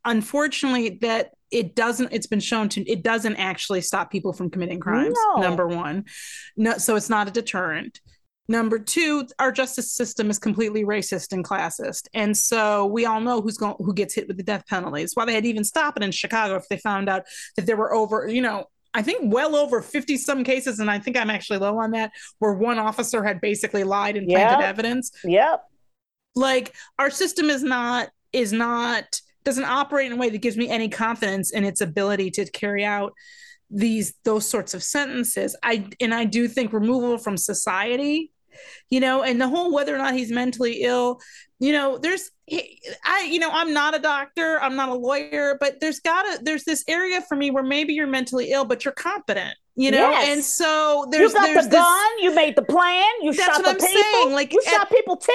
Unfortunately, 0.05 0.99
that 1.03 1.31
it 1.53 1.77
doesn't. 1.77 2.13
It's 2.13 2.27
been 2.27 2.41
shown 2.41 2.69
to. 2.71 2.91
It 2.91 3.03
doesn't 3.03 3.37
actually 3.37 3.83
stop 3.83 4.11
people 4.11 4.33
from 4.33 4.51
committing 4.51 4.81
crimes. 4.81 5.15
No. 5.35 5.43
Number 5.43 5.69
one, 5.69 6.07
no. 6.57 6.79
So 6.79 6.97
it's 6.97 7.11
not 7.11 7.29
a 7.29 7.31
deterrent. 7.31 8.01
Number 8.49 8.79
two, 8.79 9.27
our 9.39 9.53
justice 9.53 9.93
system 9.93 10.29
is 10.29 10.39
completely 10.39 10.85
racist 10.85 11.33
and 11.33 11.45
classist, 11.45 12.09
and 12.13 12.37
so 12.37 12.87
we 12.87 13.07
all 13.07 13.21
know 13.21 13.41
who's 13.41 13.57
going, 13.57 13.77
who 13.79 13.95
gets 13.95 14.15
hit 14.15 14.27
with 14.27 14.37
the 14.37 14.43
death 14.43 14.65
penalty. 14.67 15.03
It's 15.03 15.15
why 15.17 15.25
they 15.25 15.35
had 15.35 15.45
to 15.45 15.49
even 15.49 15.65
stop 15.65 15.97
it 15.97 16.03
in 16.03 16.11
Chicago 16.11 16.57
if 16.57 16.69
they 16.69 16.77
found 16.77 17.09
out 17.09 17.23
that 17.57 17.67
there 17.67 17.77
were 17.77 17.95
over, 17.95 18.29
you 18.29 18.43
know, 18.43 18.65
I 18.95 19.03
think 19.03 19.33
well 19.33 19.55
over 19.57 19.81
50 19.81 20.17
some 20.17 20.43
cases, 20.45 20.81
and 20.81 20.91
I 20.91 20.99
think 20.99 21.17
I'm 21.17 21.31
actually 21.31 21.61
low 21.61 21.79
on 21.79 21.93
that, 21.93 22.11
where 22.41 22.53
one 22.53 22.79
officer 22.79 23.23
had 23.23 23.41
basically 23.41 23.85
lied 23.85 24.17
and 24.17 24.29
planted 24.29 24.59
Yeah. 24.61 24.69
evidence. 24.69 25.13
yep 25.25 25.63
Like 26.35 26.75
our 26.99 27.11
system 27.11 27.49
is 27.49 27.63
not 27.63 28.09
is 28.33 28.53
not 28.53 29.21
doesn't 29.45 29.65
operate 29.65 30.07
in 30.07 30.13
a 30.13 30.17
way 30.17 30.31
that 30.31 30.39
gives 30.43 30.57
me 30.57 30.69
any 30.69 30.89
confidence 30.89 31.53
in 31.53 31.65
its 31.65 31.81
ability 31.81 32.31
to 32.33 32.51
carry 32.51 32.85
out 32.85 33.13
these 33.71 34.15
those 34.25 34.47
sorts 34.49 34.75
of 34.75 34.83
sentences. 34.83 35.57
I 35.63 35.87
and 36.01 36.13
I 36.13 36.25
do 36.27 36.49
think 36.49 36.73
removal 36.73 37.17
from 37.19 37.37
society, 37.39 38.32
you 38.91 39.01
know, 39.01 39.23
and 39.23 39.41
the 39.41 39.49
whole 39.49 39.73
whether 39.73 39.95
or 39.95 39.99
not 39.99 40.15
he's 40.15 40.31
mentally 40.31 40.83
ill, 40.83 41.21
you 41.59 41.73
know, 41.73 41.99
there's 41.99 42.31
I 42.51 43.29
you 43.31 43.39
know, 43.39 43.51
I'm 43.51 43.73
not 43.73 43.95
a 43.95 43.99
doctor, 43.99 44.61
I'm 44.61 44.77
not 44.77 44.89
a 44.89 44.95
lawyer, 44.95 45.57
but 45.61 45.81
there's 45.81 46.01
gotta 46.01 46.41
there's 46.43 46.65
this 46.65 46.85
area 46.89 47.21
for 47.23 47.37
me 47.37 47.51
where 47.51 47.63
maybe 47.63 47.95
you're 47.95 48.07
mentally 48.07 48.51
ill, 48.51 48.65
but 48.65 48.85
you're 48.85 48.93
competent, 48.93 49.55
you 49.75 49.91
know, 49.91 50.11
Yes. 50.11 50.29
and 50.29 50.45
so 50.45 51.07
there's 51.11 51.33
you 51.33 51.39
got 51.39 51.45
there's 51.47 51.65
the 51.65 51.71
this, 51.71 51.81
gun. 51.81 52.11
You 52.21 52.35
made 52.35 52.57
the 52.57 52.63
plan. 52.63 53.05
You 53.23 53.33
That's 53.33 53.57
shot 53.57 53.65
what 53.65 53.79
the 53.79 53.85
I'm 53.85 53.91
people. 53.91 54.03
saying, 54.23 54.33
like, 54.33 54.53
you 54.53 54.63
at- 54.67 54.73
shot 54.73 54.91
people 54.91 55.17
ten 55.17 55.35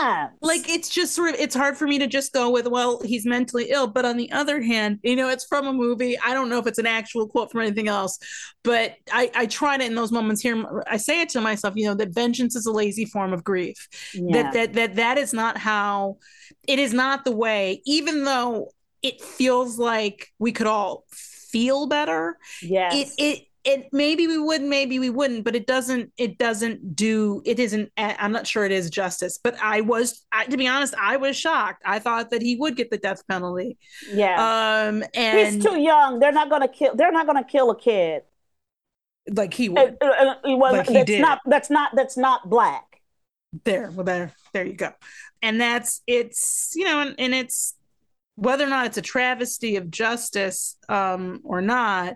times. 0.00 0.32
like 0.42 0.68
it's 0.68 0.88
just 0.88 1.14
sort 1.14 1.34
of 1.34 1.40
it's 1.40 1.54
hard 1.54 1.76
for 1.76 1.86
me 1.86 1.98
to 1.98 2.06
just 2.06 2.32
go 2.32 2.50
with 2.50 2.66
well 2.68 3.00
he's 3.04 3.26
mentally 3.26 3.70
ill 3.70 3.86
but 3.88 4.04
on 4.04 4.16
the 4.16 4.30
other 4.30 4.60
hand 4.62 4.98
you 5.02 5.16
know 5.16 5.28
it's 5.28 5.44
from 5.44 5.66
a 5.66 5.72
movie 5.72 6.16
i 6.20 6.32
don't 6.32 6.48
know 6.48 6.58
if 6.58 6.68
it's 6.68 6.78
an 6.78 6.86
actual 6.86 7.26
quote 7.26 7.50
from 7.50 7.62
anything 7.62 7.88
else 7.88 8.16
but 8.62 8.94
i 9.12 9.28
i 9.34 9.44
try 9.46 9.76
to 9.76 9.84
in 9.84 9.96
those 9.96 10.12
moments 10.12 10.40
here 10.40 10.64
i 10.86 10.96
say 10.96 11.20
it 11.20 11.28
to 11.28 11.40
myself 11.40 11.74
you 11.76 11.84
know 11.84 11.94
that 11.94 12.10
vengeance 12.14 12.54
is 12.54 12.64
a 12.66 12.70
lazy 12.72 13.04
form 13.06 13.32
of 13.32 13.42
grief 13.42 13.88
Yeah. 14.14 14.42
that 14.44 14.52
that 14.52 14.72
that 14.74 14.94
that 14.96 15.18
is 15.18 15.32
not 15.32 15.58
how 15.58 16.18
it 16.68 16.78
is 16.78 16.92
not 16.92 17.24
the 17.24 17.32
way 17.32 17.82
even 17.84 18.22
though 18.24 18.70
it 19.02 19.20
feels 19.20 19.78
like 19.80 20.28
we 20.38 20.52
could 20.52 20.68
all 20.68 21.04
feel 21.10 21.86
better 21.88 22.38
yes. 22.62 22.94
it 22.94 23.08
it 23.18 23.47
it 23.72 23.88
maybe 23.92 24.26
we 24.26 24.38
would 24.38 24.62
maybe 24.62 24.98
we 24.98 25.10
wouldn't 25.10 25.44
but 25.44 25.54
it 25.54 25.66
doesn't 25.66 26.10
it 26.16 26.38
doesn't 26.38 26.96
do 26.96 27.42
it 27.44 27.58
isn't 27.58 27.90
i'm 27.96 28.32
not 28.32 28.46
sure 28.46 28.64
it 28.64 28.72
is 28.72 28.88
justice 28.90 29.38
but 29.42 29.54
i 29.62 29.80
was 29.82 30.24
I, 30.32 30.46
to 30.46 30.56
be 30.56 30.66
honest 30.68 30.94
i 31.00 31.16
was 31.16 31.36
shocked 31.36 31.82
i 31.84 31.98
thought 31.98 32.30
that 32.30 32.42
he 32.42 32.56
would 32.56 32.76
get 32.76 32.90
the 32.90 32.98
death 32.98 33.22
penalty 33.28 33.76
yeah. 34.12 34.36
um 34.88 35.04
and 35.14 35.54
He's 35.54 35.64
too 35.64 35.78
young. 35.78 36.18
They're 36.20 36.32
not 36.32 36.50
gonna 36.50 36.68
kill. 36.68 36.94
They're 36.96 37.12
not 37.12 37.26
gonna 37.26 37.44
kill 37.44 37.70
a 37.70 37.78
kid. 37.78 38.22
like 39.30 39.52
he 39.54 39.68
Uh, 39.68 39.72
would 39.84 39.96
uh, 40.00 40.34
uh, 40.44 40.56
well, 40.56 40.72
Like 40.72 40.86
he 40.86 40.94
that's 40.94 41.06
did. 41.06 41.20
not. 41.20 41.40
That's 41.46 41.70
not. 41.70 41.90
That's 41.94 42.16
not 42.16 42.48
black. 42.48 42.84
there 43.64 43.90
well 43.90 44.04
there 44.04 44.32
there 44.52 44.66
you 44.66 44.74
go 44.74 44.92
and 45.42 45.60
that's 45.60 46.02
it's 46.06 46.72
you 46.76 46.84
know 46.84 47.00
and, 47.00 47.14
and 47.18 47.34
it's 47.34 47.74
whether 48.36 48.64
or 48.64 48.68
not 48.68 48.86
it's 48.86 48.98
a 48.98 49.02
travesty 49.02 49.76
of 49.76 49.90
justice 49.90 50.76
um 50.88 51.40
or 51.44 51.60
not 51.62 52.14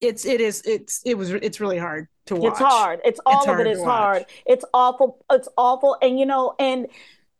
it's 0.00 0.24
it 0.24 0.40
is 0.40 0.62
it's 0.64 1.02
it 1.04 1.16
was 1.16 1.30
it's 1.30 1.60
really 1.60 1.78
hard 1.78 2.08
to 2.26 2.36
watch 2.36 2.52
It's 2.52 2.58
hard. 2.60 3.00
It's 3.04 3.20
all 3.26 3.40
of 3.40 3.46
hard 3.46 3.66
it 3.66 3.70
is 3.70 3.82
hard. 3.82 4.26
It's 4.46 4.64
awful. 4.72 5.24
It's 5.30 5.48
awful. 5.56 5.96
And 6.02 6.18
you 6.18 6.26
know, 6.26 6.54
and 6.58 6.86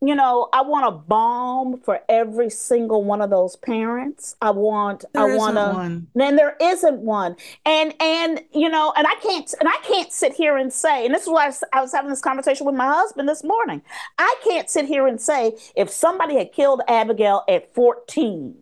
you 0.00 0.14
know, 0.14 0.48
I 0.52 0.62
want 0.62 0.86
a 0.86 0.92
bomb 0.92 1.80
for 1.80 2.00
every 2.08 2.50
single 2.50 3.02
one 3.02 3.20
of 3.20 3.30
those 3.30 3.56
parents. 3.56 4.36
I 4.40 4.50
want. 4.50 5.04
There 5.12 5.24
I 5.24 5.26
isn't 5.26 5.38
want 5.38 5.56
to. 5.56 5.74
one. 5.74 6.06
Then 6.14 6.36
there 6.36 6.56
isn't 6.60 7.00
one, 7.00 7.36
and 7.64 7.94
and 8.00 8.40
you 8.52 8.68
know, 8.68 8.92
and 8.96 9.06
I 9.06 9.14
can't 9.16 9.52
and 9.58 9.68
I 9.68 9.76
can't 9.82 10.12
sit 10.12 10.34
here 10.34 10.56
and 10.56 10.72
say, 10.72 11.04
and 11.04 11.14
this 11.14 11.22
is 11.22 11.28
why 11.28 11.44
I 11.44 11.46
was, 11.48 11.64
I 11.72 11.80
was 11.80 11.92
having 11.92 12.10
this 12.10 12.20
conversation 12.20 12.64
with 12.64 12.76
my 12.76 12.86
husband 12.86 13.28
this 13.28 13.42
morning. 13.42 13.82
I 14.18 14.34
can't 14.44 14.70
sit 14.70 14.84
here 14.86 15.06
and 15.06 15.20
say 15.20 15.56
if 15.76 15.90
somebody 15.90 16.36
had 16.36 16.52
killed 16.52 16.80
Abigail 16.88 17.42
at 17.48 17.74
fourteen 17.74 18.54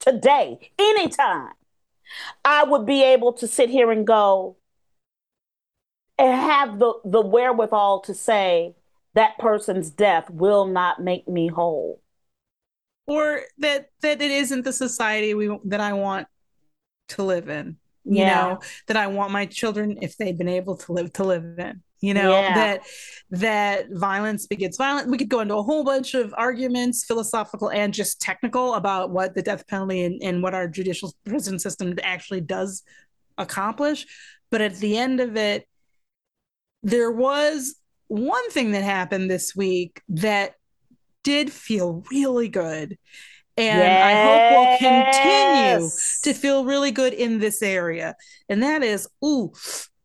today, 0.00 0.70
anytime, 0.78 1.52
I 2.44 2.64
would 2.64 2.86
be 2.86 3.02
able 3.04 3.32
to 3.34 3.46
sit 3.48 3.70
here 3.70 3.90
and 3.90 4.06
go 4.06 4.56
and 6.18 6.34
have 6.34 6.78
the 6.78 6.94
the 7.04 7.20
wherewithal 7.20 8.00
to 8.02 8.14
say 8.14 8.74
that 9.14 9.38
person's 9.38 9.90
death 9.90 10.28
will 10.30 10.66
not 10.66 11.00
make 11.02 11.28
me 11.28 11.48
whole. 11.48 12.00
or 13.06 13.42
that 13.58 13.90
that 14.02 14.20
it 14.20 14.30
isn't 14.30 14.64
the 14.64 14.72
society 14.72 15.34
we 15.34 15.56
that 15.64 15.80
I 15.80 15.92
want 15.94 16.26
to 17.10 17.22
live 17.22 17.48
in. 17.48 17.78
You 18.04 18.24
Yeah. 18.24 18.26
know, 18.26 18.60
that 18.86 18.96
I 18.96 19.06
want 19.08 19.32
my 19.32 19.46
children 19.46 19.98
if 20.02 20.16
they'd 20.16 20.38
been 20.38 20.48
able 20.48 20.76
to 20.78 20.92
live 20.92 21.12
to 21.14 21.24
live 21.24 21.58
in. 21.58 21.82
You 22.00 22.14
know, 22.14 22.30
Yeah. 22.30 22.54
that 22.54 22.80
that 23.30 23.86
violence 23.90 24.46
begets 24.46 24.76
violence. 24.76 25.08
We 25.08 25.18
could 25.18 25.28
go 25.28 25.40
into 25.40 25.56
a 25.56 25.62
whole 25.62 25.84
bunch 25.84 26.14
of 26.14 26.32
arguments, 26.36 27.04
philosophical 27.04 27.70
and 27.70 27.92
just 27.92 28.20
technical, 28.20 28.74
about 28.74 29.10
what 29.10 29.34
the 29.34 29.42
death 29.42 29.66
penalty 29.66 30.04
and, 30.04 30.22
and 30.22 30.42
what 30.42 30.54
our 30.54 30.68
judicial 30.68 31.12
prison 31.24 31.58
system 31.58 31.94
actually 32.02 32.40
does 32.40 32.82
accomplish. 33.36 34.06
But 34.50 34.60
at 34.60 34.76
the 34.76 34.96
end 34.96 35.20
of 35.20 35.36
it, 35.36 35.66
there 36.82 37.10
was 37.10 37.74
one 38.06 38.50
thing 38.50 38.70
that 38.72 38.84
happened 38.84 39.30
this 39.30 39.54
week 39.54 40.00
that 40.08 40.54
did 41.24 41.52
feel 41.52 42.04
really 42.10 42.48
good. 42.48 42.96
And 43.56 43.92
I 43.92 44.22
hope 44.22 44.50
will 44.56 44.78
continue 44.78 45.90
to 46.22 46.32
feel 46.32 46.64
really 46.64 46.92
good 46.92 47.12
in 47.12 47.40
this 47.40 47.60
area. 47.60 48.14
And 48.48 48.62
that 48.62 48.84
is, 48.84 49.08
ooh, 49.24 49.52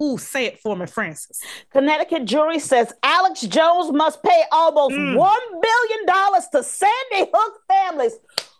ooh, 0.04 0.18
say 0.18 0.46
it 0.46 0.60
for 0.60 0.76
me, 0.76 0.86
Frances. 0.86 1.39
Connecticut 1.72 2.26
jury 2.26 2.60
says 2.60 2.94
Alex 3.04 3.42
Jones 3.42 3.92
must 3.92 4.22
pay 4.24 4.44
almost 4.52 4.94
Mm. 4.96 5.16
$1 5.16 5.62
billion 5.62 6.42
to 6.52 6.63
Sandy 6.63 7.32
Hook 7.34 7.62
families. 7.70 8.13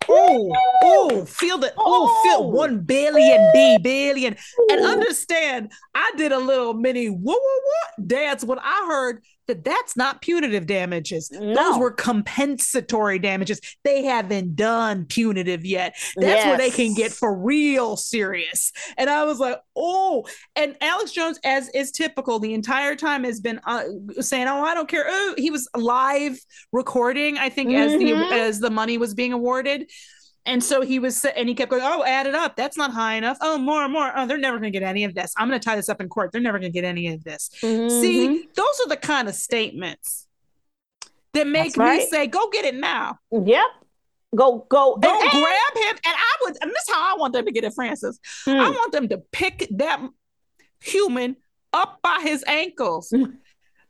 Ooh, 0.10 0.54
ooh, 0.86 1.26
feel 1.26 1.58
the 1.58 1.68
ooh, 1.68 1.74
Oh. 1.78 2.22
feel 2.24 2.52
one 2.52 2.80
billion 2.82 3.50
B 3.54 3.78
billion. 3.82 4.36
And 4.70 4.86
understand, 4.86 5.72
I 5.96 6.12
did 6.18 6.32
a 6.34 6.40
little 6.40 6.74
mini 6.74 7.08
whoa 7.08 7.34
whoa 7.34 7.38
whoa 7.38 8.06
dance 8.06 8.44
when 8.44 8.60
I 8.60 8.86
heard 8.88 9.24
that 9.48 9.64
that's 9.64 9.98
not 9.98 10.22
punitive 10.22 10.66
damages. 10.66 11.30
Those 11.30 11.78
were 11.78 11.92
compensatory 11.92 13.20
damages. 13.20 13.60
They 13.84 14.04
haven't 14.04 14.56
done 14.56 15.06
punitive 15.06 15.66
yet. 15.66 15.96
That's 16.16 16.46
where 16.46 16.58
they 16.58 16.72
can 16.72 16.94
get 16.94 17.12
for 17.12 17.36
real 17.36 17.98
serious. 17.98 18.72
And 18.98 19.10
I 19.10 19.24
was 19.26 19.40
like, 19.40 19.60
oh, 19.76 20.26
and 20.56 20.76
Alex 20.82 21.12
Jones, 21.12 21.40
as 21.44 21.70
is 21.70 21.92
typical, 21.92 22.40
the 22.40 22.54
entire 22.54 22.96
time 22.96 23.24
has 23.24 23.40
been 23.42 23.60
uh, 23.66 23.84
saying, 24.20 24.48
oh, 24.48 24.62
I 24.64 24.74
don't 24.74 24.88
care. 24.88 25.06
Oh, 25.08 25.36
he 25.38 25.52
was 25.52 25.68
live 25.76 26.38
recording, 26.72 27.38
I 27.38 27.50
think, 27.50 27.74
as 27.74 27.92
the 27.92 28.12
Mhm. 28.12 28.32
as 28.32 28.60
the 28.60 28.70
money 28.70 28.98
was 28.98 29.14
being 29.14 29.34
awarded. 29.34 29.90
And 30.46 30.62
so 30.62 30.82
he 30.82 31.00
was, 31.00 31.24
and 31.24 31.48
he 31.48 31.56
kept 31.56 31.72
going, 31.72 31.84
oh, 31.86 32.04
add 32.04 32.28
it 32.28 32.36
up. 32.36 32.58
That's 32.58 32.76
not 32.76 32.92
high 32.92 33.16
enough. 33.16 33.38
Oh, 33.40 33.58
more 33.58 33.82
and 33.84 33.94
more. 33.94 34.12
Oh, 34.14 34.28
they're 34.28 34.38
never 34.38 34.60
going 34.60 34.74
to 34.74 34.78
get 34.78 34.86
any 34.86 35.06
of 35.06 35.16
this. 35.16 35.34
I'm 35.38 35.48
going 35.48 35.58
to 35.60 35.64
tie 35.64 35.78
this 35.78 35.88
up 35.88 36.02
in 36.02 36.10
court. 36.10 36.32
They're 36.34 36.42
never 36.42 36.60
going 36.60 36.72
to 36.72 36.76
get 36.82 36.86
any 36.86 37.08
of 37.14 37.24
this. 37.24 37.50
Mhm. 37.62 37.90
See, 38.02 38.48
those 38.54 38.80
are 38.84 38.90
the 38.90 38.98
kind 38.98 39.30
of 39.30 39.36
statements 39.36 40.28
that 41.34 41.48
make 41.48 41.74
That's 41.76 42.04
me 42.04 42.08
say, 42.10 42.28
go 42.28 42.50
get 42.50 42.66
it 42.66 42.76
now. 42.76 43.20
Yep. 43.32 43.66
Go, 44.36 44.66
go. 44.68 44.98
Go 44.98 45.10
and- 45.14 45.22
and- 45.22 45.32
grab 45.32 45.76
him. 45.76 45.98
And 46.06 46.16
I 46.18 46.36
would, 46.42 46.58
and 46.62 46.72
this 46.72 46.90
is 46.90 46.94
how 46.94 47.16
I 47.16 47.18
want 47.18 47.34
them 47.34 47.46
to 47.46 47.52
get 47.52 47.64
it, 47.64 47.74
Frances. 47.74 48.20
I 48.46 48.50
Mm. 48.52 48.76
want 48.76 48.92
them 48.92 49.08
to 49.10 49.20
pick 49.32 49.68
that 49.78 50.02
human 50.82 51.38
up 51.72 52.00
by 52.04 52.20
his 52.22 52.44
ankles. 52.48 53.14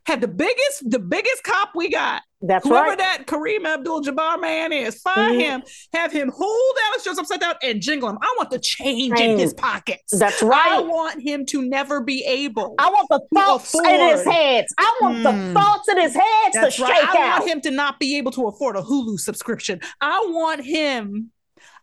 Have 0.06 0.20
the 0.20 0.28
biggest, 0.28 0.90
the 0.90 0.98
biggest 0.98 1.42
cop 1.44 1.70
we 1.74 1.88
got. 1.88 2.22
That's 2.46 2.66
right 2.66 2.70
Whoever 2.70 2.88
right. 2.90 2.98
that 2.98 3.26
Kareem 3.26 3.64
Abdul-Jabbar 3.64 4.38
man 4.38 4.70
is, 4.70 5.00
find 5.00 5.36
Mhm. 5.36 5.40
him, 5.40 5.62
have 5.94 6.12
him 6.12 6.30
hold 6.36 6.76
Alex 6.88 7.04
Jones 7.04 7.18
upside 7.18 7.40
down 7.40 7.54
and 7.62 7.80
jingle 7.80 8.10
him. 8.10 8.18
I 8.20 8.34
want 8.36 8.50
the 8.50 8.58
change 8.58 9.18
in 9.18 9.38
his 9.38 9.54
pockets. 9.54 10.18
That's 10.18 10.42
right. 10.42 10.72
I 10.72 10.80
want 10.80 11.22
him 11.22 11.46
to 11.46 11.62
never 11.62 12.02
be 12.02 12.22
able. 12.26 12.74
I 12.78 12.90
want 12.90 13.08
the 13.08 13.20
thoughts 13.34 13.74
in 13.74 13.84
his 14.10 14.20
afford. 14.20 14.34
heads. 14.34 14.74
I 14.78 14.98
want 15.00 15.22
the 15.22 15.30
Mm. 15.30 15.54
thoughts 15.54 15.88
in 15.88 15.98
his 15.98 16.12
heads 16.14 16.54
That's 16.54 16.76
to 16.76 16.82
right. 16.82 16.94
shake 17.00 17.14
I 17.14 17.22
out. 17.28 17.38
want 17.40 17.50
him 17.50 17.60
to 17.62 17.70
not 17.70 17.98
be 17.98 18.18
able 18.18 18.32
to 18.32 18.46
afford 18.48 18.76
a 18.76 18.82
Hulu 18.82 19.18
subscription. 19.18 19.80
I 20.02 20.22
want 20.28 20.62
him 20.66 21.30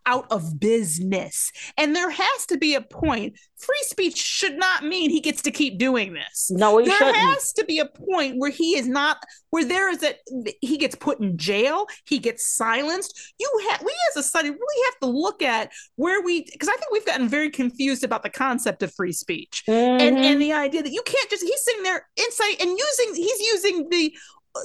out 0.05 0.25
of 0.31 0.59
business. 0.59 1.51
And 1.77 1.95
there 1.95 2.09
has 2.09 2.45
to 2.47 2.57
be 2.57 2.75
a 2.75 2.81
point. 2.81 3.39
Free 3.57 3.83
speech 3.83 4.17
should 4.17 4.57
not 4.57 4.83
mean 4.83 5.09
he 5.11 5.19
gets 5.21 5.41
to 5.43 5.51
keep 5.51 5.77
doing 5.77 6.13
this. 6.13 6.49
No, 6.49 6.77
he 6.79 6.85
there 6.87 6.97
shouldn't. 6.97 7.15
has 7.17 7.53
to 7.53 7.65
be 7.65 7.79
a 7.79 7.85
point 7.85 8.37
where 8.37 8.49
he 8.51 8.77
is 8.77 8.87
not 8.87 9.17
where 9.51 9.65
there 9.65 9.89
is 9.89 10.01
a 10.03 10.15
he 10.61 10.77
gets 10.77 10.95
put 10.95 11.19
in 11.19 11.37
jail 11.37 11.85
he 12.05 12.17
gets 12.19 12.47
silenced 12.55 13.33
you 13.37 13.67
have 13.69 13.81
we 13.81 13.91
as 14.09 14.17
a 14.17 14.23
society 14.23 14.49
really 14.49 14.85
have 14.85 14.99
to 15.01 15.07
look 15.07 15.41
at 15.41 15.69
where 15.97 16.21
we 16.21 16.43
because 16.43 16.69
i 16.69 16.71
think 16.71 16.89
we've 16.91 17.05
gotten 17.05 17.27
very 17.27 17.49
confused 17.49 18.03
about 18.05 18.23
the 18.23 18.29
concept 18.29 18.81
of 18.81 18.93
free 18.93 19.11
speech 19.11 19.63
and 19.67 20.15
Mhm. 20.17 20.23
and 20.23 20.41
the 20.41 20.53
idea 20.53 20.81
that 20.81 20.91
you 20.93 21.01
can't 21.05 21.29
just 21.29 21.43
he's 21.43 21.63
sitting 21.65 21.83
there 21.83 22.07
inside 22.15 22.55
and 22.61 22.69
using 22.69 23.15
he's 23.15 23.39
using 23.41 23.89
the 23.89 24.15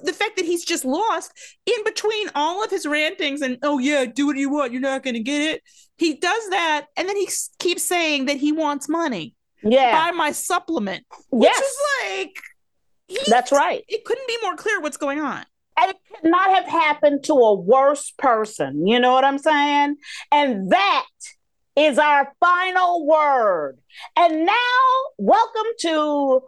the 0.03 0.13
fact 0.13 0.37
that 0.37 0.45
he's 0.45 0.65
just 0.65 0.85
lost 0.85 1.33
in 1.67 1.85
between 1.85 2.29
all 2.35 2.63
of 2.65 2.71
his 2.71 2.87
rantings 2.87 3.41
and 3.43 3.59
oh 3.63 3.79
yeah 3.79 4.05
do 4.05 4.27
what 4.27 4.37
you 4.37 4.51
want 4.51 4.73
you're 4.73 4.81
not 4.81 5.03
going 5.03 5.15
to 5.15 5.23
get 5.23 5.41
it 5.41 5.63
he 5.97 6.15
does 6.15 6.49
that 6.51 6.87
and 6.97 7.09
then 7.09 7.17
he 7.17 7.27
s- 7.27 7.51
keeps 7.59 7.83
saying 7.85 8.27
that 8.27 8.37
he 8.37 8.53
wants 8.53 8.89
money 8.89 9.35
yeah. 9.63 9.93
buy 9.93 10.11
my 10.17 10.33
supplement 10.33 11.05
which 11.31 11.49
Yes. 11.49 11.63
is 11.63 11.77
like 12.03 12.37
he- 13.09 13.19
That's 13.31 13.53
right. 13.53 13.85
it 13.89 14.05
couldn't 14.05 14.27
be 14.27 14.37
more 14.43 14.57
clear 14.57 14.81
what's 14.81 14.97
going 14.97 15.21
on 15.21 15.45
And 15.81 15.91
it 15.91 15.97
could 16.11 16.31
not 16.31 16.51
have 16.51 16.65
happened 16.67 17.23
to 17.25 17.35
a 17.35 17.55
worse 17.55 18.11
person. 18.19 18.87
You 18.87 18.99
know 18.99 19.13
what 19.13 19.25
I'm 19.25 19.39
saying? 19.39 19.97
And 20.33 20.71
that 20.71 21.07
is 21.77 21.99
our 21.99 22.33
final 22.41 23.07
word. 23.07 23.79
And 24.17 24.47
now, 24.47 24.79
welcome 25.19 25.71
to 25.81 26.41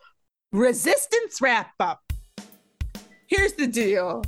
resistance 0.53 1.40
wrap 1.40 1.70
up 1.79 2.01
here's 3.29 3.53
the 3.53 3.67
deal 3.67 4.25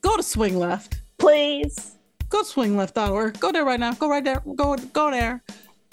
go 0.00 0.16
to 0.16 0.22
swing 0.22 0.58
left 0.58 1.02
please. 1.22 1.96
go 2.28 2.42
to 2.42 2.48
swingleft.org. 2.48 3.38
Go 3.38 3.52
there 3.52 3.64
right 3.64 3.78
now. 3.78 3.92
Go 3.92 4.08
right 4.08 4.24
there. 4.24 4.42
Go 4.56 4.76
go 4.76 5.10
there. 5.10 5.42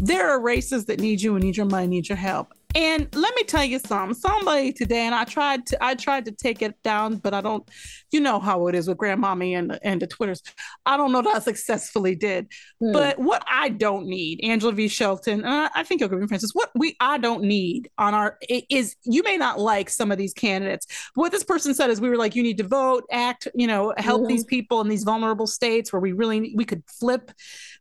There 0.01 0.29
are 0.29 0.39
races 0.41 0.85
that 0.85 0.99
need 0.99 1.21
you 1.21 1.35
and 1.35 1.43
need 1.43 1.57
your 1.57 1.65
money, 1.65 1.87
need 1.87 2.09
your 2.09 2.17
help. 2.17 2.53
And 2.75 3.13
let 3.15 3.35
me 3.35 3.43
tell 3.43 3.63
you 3.63 3.79
something. 3.79 4.13
Somebody 4.13 4.71
today, 4.71 5.01
and 5.01 5.13
I 5.13 5.25
tried 5.25 5.65
to 5.67 5.83
I 5.83 5.95
tried 5.95 6.25
to 6.25 6.31
take 6.31 6.61
it 6.61 6.81
down, 6.83 7.15
but 7.17 7.33
I 7.33 7.41
don't. 7.41 7.67
You 8.11 8.21
know 8.21 8.39
how 8.39 8.67
it 8.67 8.75
is 8.75 8.87
with 8.87 8.97
grandmommy 8.97 9.57
and 9.57 9.69
the, 9.71 9.79
and 9.85 10.01
the 10.01 10.07
twitters. 10.07 10.41
I 10.85 10.97
don't 10.97 11.11
know 11.11 11.21
that 11.21 11.35
I 11.35 11.39
successfully 11.39 12.15
did. 12.15 12.47
Hmm. 12.79 12.91
But 12.91 13.19
what 13.19 13.43
I 13.47 13.69
don't 13.69 14.07
need, 14.07 14.39
Angela 14.43 14.71
V. 14.71 14.87
Shelton, 14.87 15.43
and 15.43 15.47
I, 15.53 15.69
I 15.75 15.83
think 15.83 16.01
you'll 16.01 16.11
agree, 16.13 16.27
Frances. 16.27 16.53
What 16.53 16.69
we 16.75 16.95
I 16.99 17.17
don't 17.17 17.43
need 17.43 17.89
on 17.97 18.13
our 18.13 18.37
is 18.69 18.95
you 19.03 19.23
may 19.23 19.37
not 19.37 19.59
like 19.59 19.89
some 19.89 20.11
of 20.11 20.17
these 20.17 20.33
candidates. 20.33 20.87
But 21.15 21.21
what 21.21 21.31
this 21.31 21.43
person 21.43 21.73
said 21.73 21.89
is 21.89 22.01
we 22.01 22.09
were 22.09 22.17
like, 22.17 22.35
you 22.35 22.43
need 22.43 22.57
to 22.57 22.67
vote, 22.67 23.03
act, 23.11 23.47
you 23.55 23.67
know, 23.67 23.93
help 23.97 24.23
Mhm. 24.23 24.27
these 24.27 24.43
people 24.45 24.81
in 24.81 24.87
these 24.89 25.03
vulnerable 25.03 25.47
states 25.47 25.91
where 25.93 25.99
we 25.99 26.11
really 26.11 26.53
we 26.55 26.65
could 26.65 26.83
flip, 26.87 27.31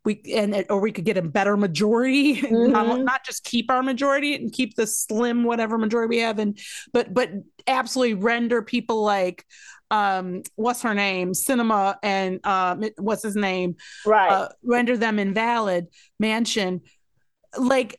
we 0.04 0.20
and 0.34 0.64
or 0.70 0.80
we 0.80 0.92
could 0.92 1.04
get 1.04 1.16
a 1.16 1.22
better 1.22 1.56
majority, 1.56 2.40
not, 2.50 2.86
Mhm. 2.86 3.04
not 3.04 3.24
just 3.24 3.44
keep 3.44 3.70
our 3.70 3.82
majority 3.82 4.34
and 4.34 4.52
keep 4.52 4.74
the 4.76 4.86
slim 4.86 5.44
whatever 5.44 5.78
majority 5.78 6.08
we 6.16 6.22
have, 6.22 6.38
and 6.38 6.58
but 6.92 7.12
but 7.12 7.30
absolutely 7.66 8.14
render 8.14 8.62
people 8.62 9.02
like 9.02 9.44
um 9.90 10.42
what's 10.56 10.82
her 10.82 10.94
name? 10.94 11.32
Sinema 11.32 11.96
and 12.02 12.44
um 12.46 12.84
what's 12.98 13.22
his 13.22 13.36
name? 13.36 13.76
Right. 14.06 14.30
uh, 14.30 14.48
render 14.62 14.96
them 14.96 15.18
invalid 15.18 15.86
Manchin. 16.22 16.80
Like 17.56 17.98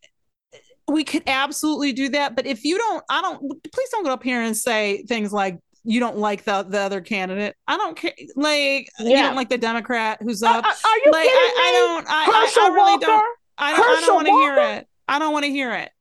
we 0.87 1.03
could 1.03 1.23
absolutely 1.27 1.93
do 1.93 2.09
that 2.09 2.35
but 2.35 2.47
if 2.47 2.63
you 2.63 2.75
don't 2.75 3.03
i 3.11 3.21
don't 3.21 3.39
please 3.71 3.89
don't 3.91 4.03
go 4.03 4.11
up 4.11 4.23
here 4.23 4.41
and 4.41 4.57
say 4.57 5.03
things 5.03 5.31
like 5.31 5.59
you 5.83 5.99
don't 5.99 6.17
like 6.17 6.43
the 6.45 6.63
the 6.63 6.79
other 6.79 6.99
candidate. 6.99 7.55
I 7.67 7.77
don't 7.77 7.95
care 7.95 8.11
like 8.35 8.89
you 8.99 9.15
don't 9.15 9.35
like 9.35 9.49
the 9.49 9.57
democrat 9.59 10.17
who's 10.21 10.41
up. 10.43 10.65
are- 10.65 10.67
are 10.67 10.97
you 11.05 11.11
like 11.11 11.23
kidding 11.27 11.39
I, 11.39 11.63
I 11.67 11.71
don't 11.71 12.07
i, 12.09 12.21
I, 12.21 12.25
Herschel 12.41 12.63
I 12.63 12.67
really 12.69 12.91
Walker? 12.91 13.05
don't 13.05 13.37
i 13.59 13.75
don't, 13.75 13.97
I 13.97 14.01
don't 14.01 14.15
want 14.15 14.27
to 14.27 14.33
hear 14.33 14.57
it. 14.77 14.87
I 15.07 15.19
don't 15.19 15.31
want 15.33 15.45
to 15.45 15.51
hear 15.51 15.73
it. 15.73 15.91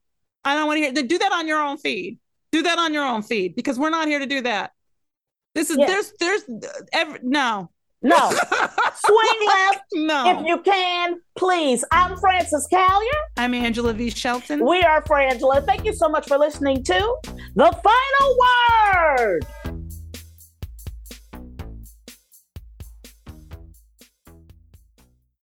I 0.43 0.55
don't 0.55 0.65
want 0.67 0.77
to 0.77 0.81
hear 0.81 0.91
then 0.91 1.07
do 1.07 1.17
that 1.19 1.31
on 1.31 1.47
your 1.47 1.61
own 1.61 1.77
feed. 1.77 2.17
Do 2.51 2.63
that 2.63 2.79
on 2.79 2.93
your 2.93 3.03
own 3.03 3.21
feed 3.21 3.55
because 3.55 3.77
we're 3.77 3.89
not 3.91 4.07
here 4.07 4.19
to 4.19 4.25
do 4.25 4.41
that 4.41 4.71
this 5.59 5.69
is 5.69 5.77
Yeah. 5.77 5.87
there's 5.87 6.13
there's 6.19 6.43
every 6.93 7.19
no 7.23 7.69
No. 8.01 8.17
Swing 9.05 9.39
left 9.47 9.83
no 9.93 10.21
if 10.31 10.47
you 10.47 10.57
can, 10.61 11.19
please. 11.37 11.83
I'm 11.91 12.17
Frances 12.17 12.65
Callier. 12.71 13.21
i'm 13.37 13.53
angela 13.53 13.91
v 13.93 14.09
shelton 14.09 14.65
We 14.65 14.81
are 14.83 15.01
Frangela. 15.03 15.65
Thank 15.65 15.83
you 15.85 15.93
so 15.93 16.07
much 16.07 16.25
for 16.27 16.37
listening 16.37 16.83
to 16.85 16.99
The 17.55 17.69
Final 17.87 18.27
Word. 18.45 19.45